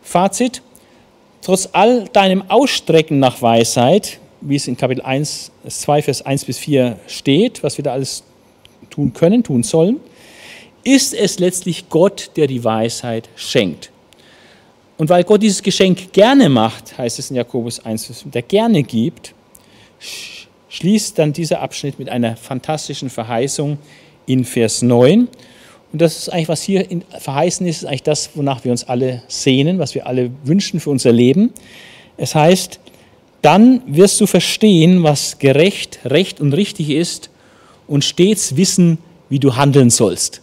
[0.01, 0.61] Fazit,
[1.41, 6.57] trotz all deinem Ausstrecken nach Weisheit, wie es in Kapitel 1, 2, Vers 1 bis
[6.57, 8.23] 4 steht, was wir da alles
[8.89, 9.99] tun können, tun sollen,
[10.83, 13.91] ist es letztlich Gott, der die Weisheit schenkt.
[14.97, 19.33] Und weil Gott dieses Geschenk gerne macht, heißt es in Jakobus 1, der gerne gibt,
[20.69, 23.77] schließt dann dieser Abschnitt mit einer fantastischen Verheißung
[24.25, 25.27] in Vers 9.
[25.91, 26.85] Und das ist eigentlich, was hier
[27.19, 30.89] verheißen ist, ist eigentlich das, wonach wir uns alle sehnen, was wir alle wünschen für
[30.89, 31.53] unser Leben.
[32.17, 32.79] Es heißt,
[33.41, 37.29] dann wirst du verstehen, was gerecht, recht und richtig ist
[37.87, 38.97] und stets wissen,
[39.29, 40.41] wie du handeln sollst.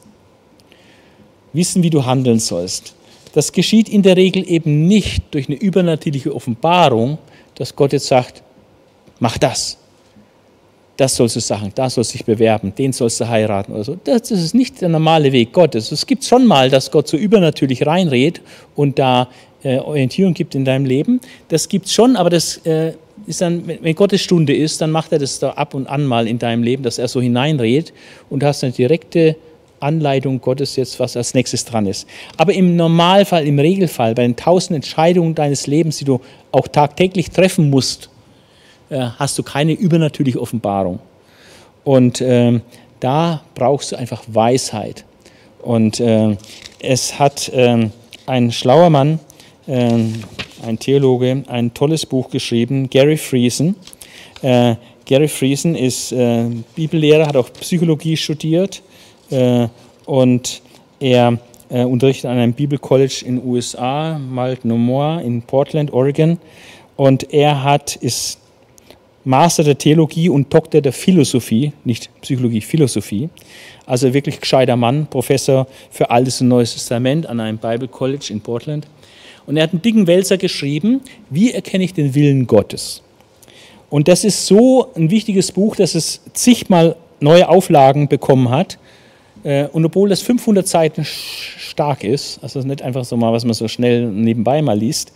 [1.52, 2.94] Wissen, wie du handeln sollst.
[3.32, 7.18] Das geschieht in der Regel eben nicht durch eine übernatürliche Offenbarung,
[7.54, 8.42] dass Gott jetzt sagt,
[9.18, 9.78] mach das.
[10.96, 13.98] Das sollst du sagen, da sollst du dich bewerben, den sollst du heiraten oder so.
[14.02, 15.92] Das, ist nicht der normale Weg Gottes.
[15.92, 18.40] Es gibt schon mal, dass Gott so übernatürlich reinredet
[18.74, 19.28] und da
[19.66, 21.20] äh, Orientierung gibt in deinem Leben.
[21.48, 22.92] Das gibt es schon, aber das äh,
[23.26, 26.28] ist dann, wenn Gottes Stunde ist, dann macht er das da ab und an mal
[26.28, 27.92] in deinem Leben, dass er so hineinredet
[28.30, 29.36] und du hast eine direkte
[29.80, 32.06] Anleitung Gottes jetzt, was als nächstes dran ist.
[32.36, 36.20] Aber im Normalfall, im Regelfall, bei den tausend Entscheidungen deines Lebens, die du
[36.52, 38.08] auch tagtäglich treffen musst,
[38.88, 41.00] äh, hast du keine übernatürliche Offenbarung.
[41.84, 42.60] Und äh,
[43.00, 45.04] da brauchst du einfach Weisheit.
[45.60, 46.36] Und äh,
[46.80, 47.90] es hat ähm,
[48.26, 49.18] ein schlauer Mann,
[49.68, 50.12] ähm,
[50.64, 53.76] ein Theologe, ein tolles Buch geschrieben, Gary Friesen.
[54.42, 58.82] Äh, Gary Friesen ist äh, Bibellehrer, hat auch Psychologie studiert
[59.30, 59.68] äh,
[60.04, 60.62] und
[60.98, 61.38] er
[61.68, 66.38] äh, unterrichtet an einem Bibelcollege in den USA, Multnomah in Portland, Oregon.
[66.96, 68.38] Und er hat, ist
[69.24, 73.28] Master der Theologie und Doktor der Philosophie, nicht Psychologie, Philosophie.
[73.84, 78.40] Also wirklich gescheiter Mann, Professor für Altes und Neues Testament an einem Bible College in
[78.40, 78.86] Portland.
[79.46, 81.00] Und er hat einen dicken Wälzer geschrieben,
[81.30, 83.02] wie erkenne ich den Willen Gottes?
[83.88, 88.78] Und das ist so ein wichtiges Buch, dass es zigmal neue Auflagen bekommen hat.
[89.44, 93.54] Äh, und obwohl das 500 Seiten stark ist, also nicht einfach so mal, was man
[93.54, 95.12] so schnell nebenbei mal liest,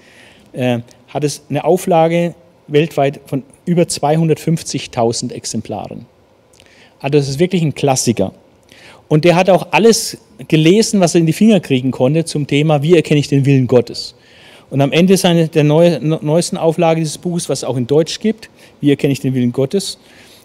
[0.53, 0.79] äh,
[1.09, 2.35] hat es eine Auflage
[2.69, 6.07] weltweit von über 250.000 Exemplaren.
[7.01, 8.33] Also das ist wirklich ein Klassiker.
[9.09, 12.83] Und der hat auch alles gelesen, was er in die Finger kriegen konnte zum Thema,
[12.83, 14.15] wie erkenne ich den Willen Gottes.
[14.71, 18.21] Und am Ende seiner, der neue, neuesten Auflage dieses Buches, was es auch in Deutsch
[18.21, 18.49] gibt,
[18.81, 19.99] wie erkenne ich den Willen Gottes,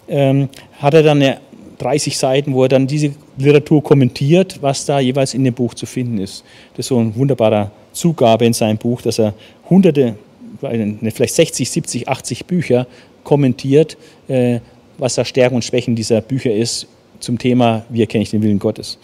[0.08, 0.48] ähm,
[0.78, 1.38] hat er dann eine
[1.78, 5.86] 30 Seiten, wo er dann diese Literatur kommentiert, was da jeweils in dem Buch zu
[5.86, 6.44] finden ist.
[6.72, 9.34] Das ist so ein wunderbarer Zugabe in seinem Buch, dass er
[9.68, 10.16] hunderte,
[10.60, 12.86] vielleicht 60, 70, 80 Bücher
[13.24, 13.96] kommentiert,
[14.28, 14.60] äh,
[14.98, 16.86] was da Stärken und Schwächen dieser Bücher ist
[17.20, 18.98] zum Thema, wie erkenne ich den Willen Gottes.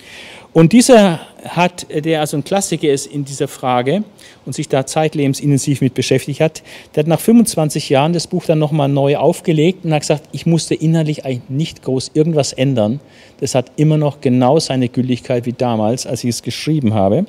[0.52, 4.04] Und dieser hat, der also ein Klassiker ist in dieser Frage
[4.44, 6.62] und sich da zeitlebens intensiv mit beschäftigt hat,
[6.94, 10.44] der hat nach 25 Jahren das Buch dann nochmal neu aufgelegt und hat gesagt, ich
[10.44, 13.00] musste inhaltlich eigentlich nicht groß irgendwas ändern.
[13.40, 17.24] Das hat immer noch genau seine Gültigkeit wie damals, als ich es geschrieben habe.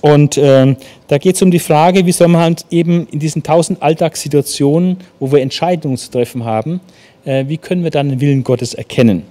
[0.00, 0.74] Und äh,
[1.08, 4.96] da geht es um die Frage, wie soll man halt eben in diesen tausend Alltagssituationen,
[5.18, 6.80] wo wir Entscheidungen zu treffen haben,
[7.24, 9.24] äh, wie können wir dann den Willen Gottes erkennen?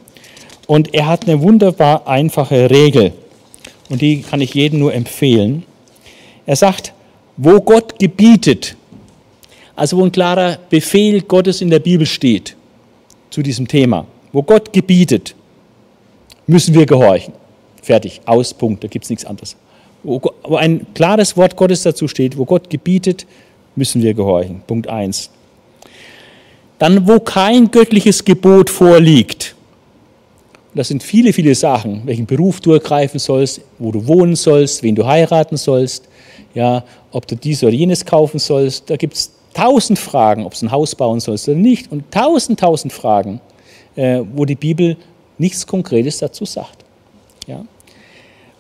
[0.68, 3.14] Und er hat eine wunderbar einfache Regel
[3.90, 5.64] und die kann ich jedem nur empfehlen.
[6.46, 6.94] Er sagt,
[7.38, 8.76] wo Gott gebietet,
[9.76, 12.56] also wo ein klarer Befehl Gottes in der Bibel steht
[13.30, 15.36] zu diesem Thema, wo Gott gebietet,
[16.48, 17.34] müssen wir gehorchen.
[17.82, 19.56] Fertig, aus, Punkt, da gibt es nichts anderes.
[20.04, 20.22] Wo
[20.56, 23.26] ein klares Wort Gottes dazu steht, wo Gott gebietet,
[23.76, 24.62] müssen wir gehorchen.
[24.68, 25.30] Punkt 1.
[26.80, 29.56] Dann, wo kein göttliches Gebot vorliegt,
[30.78, 34.94] das sind viele, viele Sachen, welchen Beruf du ergreifen sollst, wo du wohnen sollst, wen
[34.94, 36.08] du heiraten sollst,
[36.54, 38.90] ja, ob du dies oder jenes kaufen sollst.
[38.90, 42.60] Da gibt es tausend Fragen, ob du ein Haus bauen sollst oder nicht und tausend,
[42.60, 43.42] tausend Fragen,
[43.96, 44.98] äh, wo die Bibel
[45.40, 46.86] nichts Konkretes dazu sagt.
[47.48, 47.66] Ja.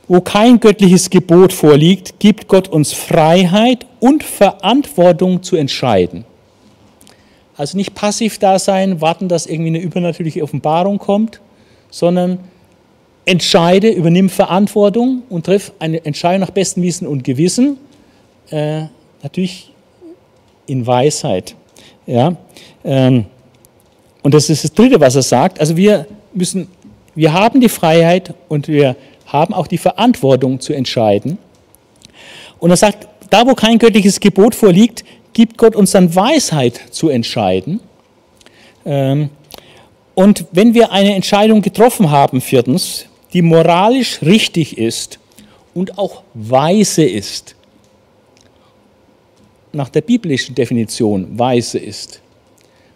[0.07, 6.25] Wo kein göttliches Gebot vorliegt, gibt Gott uns Freiheit und Verantwortung zu entscheiden.
[7.55, 11.41] Also nicht passiv da sein, warten, dass irgendwie eine übernatürliche Offenbarung kommt,
[11.89, 12.39] sondern
[13.25, 17.77] entscheide, übernimm Verantwortung und triff eine Entscheidung nach bestem Wissen und Gewissen,
[18.49, 18.83] äh,
[19.21, 19.71] natürlich
[20.65, 21.55] in Weisheit.
[22.05, 22.35] Ja?
[22.83, 23.25] Ähm,
[24.23, 25.59] und das ist das Dritte, was er sagt.
[25.59, 26.67] Also wir müssen,
[27.15, 28.95] wir haben die Freiheit und wir
[29.25, 31.37] haben auch die Verantwortung zu entscheiden.
[32.59, 35.03] Und er sagt, da wo kein göttliches Gebot vorliegt,
[35.33, 37.81] gibt Gott uns dann Weisheit zu entscheiden.
[38.85, 39.29] Ähm,
[40.17, 45.19] und wenn wir eine Entscheidung getroffen haben, viertens, die moralisch richtig ist
[45.75, 47.55] und auch weise ist,
[49.73, 52.19] nach der biblischen Definition weise ist,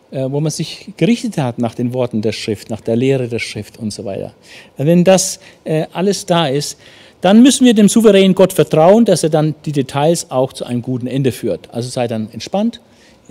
[0.10, 3.38] äh, wo man sich gerichtet hat nach den Worten der Schrift, nach der Lehre der
[3.38, 4.34] Schrift und so weiter.
[4.78, 6.80] Wenn das äh, alles da ist,
[7.22, 10.82] dann müssen wir dem souveränen Gott vertrauen, dass er dann die Details auch zu einem
[10.82, 11.72] guten Ende führt.
[11.72, 12.82] Also sei dann entspannt,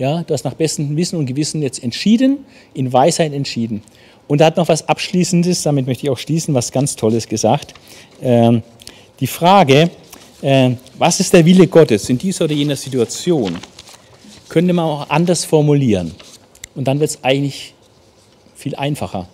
[0.01, 2.39] ja, du hast nach bestem Wissen und Gewissen jetzt entschieden,
[2.73, 3.83] in Weisheit entschieden.
[4.27, 7.75] Und er hat noch was Abschließendes, damit möchte ich auch schließen, was ganz Tolles gesagt.
[8.19, 8.63] Ähm,
[9.19, 9.91] die Frage,
[10.41, 13.57] äh, was ist der Wille Gottes in dieser oder jener Situation,
[14.49, 16.15] könnte man auch anders formulieren.
[16.73, 17.75] Und dann wird es eigentlich
[18.55, 19.29] viel einfacher.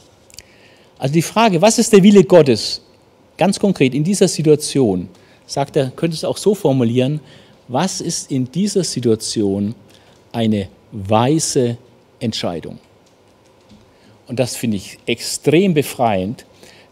[0.99, 2.81] Also die Frage, was ist der Wille Gottes,
[3.37, 5.07] ganz konkret in dieser Situation,
[5.45, 7.21] sagt er, könnte es auch so formulieren,
[7.69, 9.73] was ist in dieser Situation
[10.37, 11.77] eine weise
[12.19, 12.77] Entscheidung.
[14.27, 16.45] Und das finde ich extrem befreiend,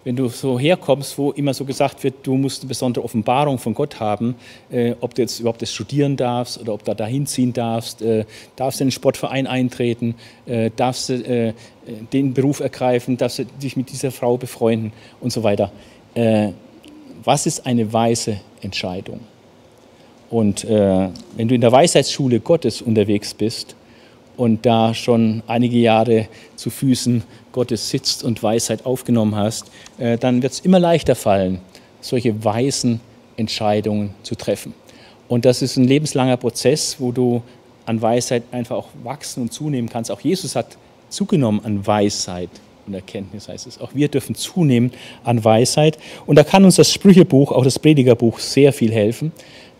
[0.03, 3.73] wenn du so herkommst, wo immer so gesagt wird, du musst eine besondere Offenbarung von
[3.73, 4.35] Gott haben,
[4.71, 8.25] äh, ob du jetzt überhaupt das studieren darfst oder ob du dahin ziehen darfst, äh,
[8.55, 10.15] darfst du in den Sportverein eintreten,
[10.45, 11.53] äh, darfst du äh,
[12.13, 14.91] den Beruf ergreifen, darfst du dich mit dieser Frau befreunden
[15.21, 15.71] und so weiter.
[16.13, 16.49] Äh,
[17.23, 19.19] was ist eine weise Entscheidung?
[20.29, 23.75] Und äh, wenn du in der Weisheitsschule Gottes unterwegs bist
[24.37, 30.41] und da schon einige Jahre zu Füßen Gottes sitzt und Weisheit aufgenommen hast, äh, dann
[30.41, 31.59] wird es immer leichter fallen,
[32.01, 32.99] solche weisen
[33.37, 34.73] Entscheidungen zu treffen.
[35.27, 37.41] Und das ist ein lebenslanger Prozess, wo du
[37.85, 40.11] an Weisheit einfach auch wachsen und zunehmen kannst.
[40.11, 40.77] Auch Jesus hat
[41.09, 42.49] zugenommen an Weisheit
[42.87, 43.79] und Erkenntnis, heißt es.
[43.79, 44.91] Auch wir dürfen zunehmen
[45.23, 45.97] an Weisheit.
[46.25, 49.31] Und da kann uns das Sprüchebuch, auch das Predigerbuch, sehr viel helfen.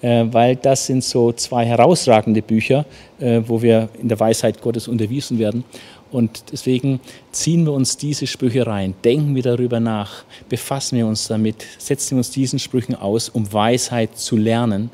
[0.05, 2.85] Äh, weil das sind so zwei herausragende Bücher,
[3.19, 5.63] äh, wo wir in der Weisheit Gottes unterwiesen werden.
[6.11, 6.99] Und deswegen
[7.31, 12.11] ziehen wir uns diese Sprüche rein, denken wir darüber nach, befassen wir uns damit, setzen
[12.11, 14.91] wir uns diesen Sprüchen aus, um Weisheit zu lernen,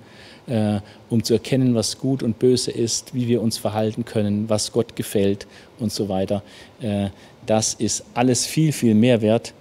[0.48, 0.80] äh,
[1.10, 4.96] um zu erkennen, was gut und böse ist, wie wir uns verhalten können, was Gott
[4.96, 5.46] gefällt
[5.78, 6.42] und so weiter.
[7.46, 9.54] das ist alles viel, viel mehr wert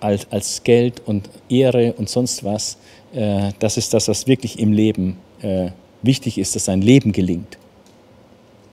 [0.00, 2.78] als, als Geld und Ehre und sonst was.
[3.16, 5.70] Äh, das ist das, was wirklich im Leben äh,
[6.02, 7.58] wichtig ist, dass sein Leben gelingt.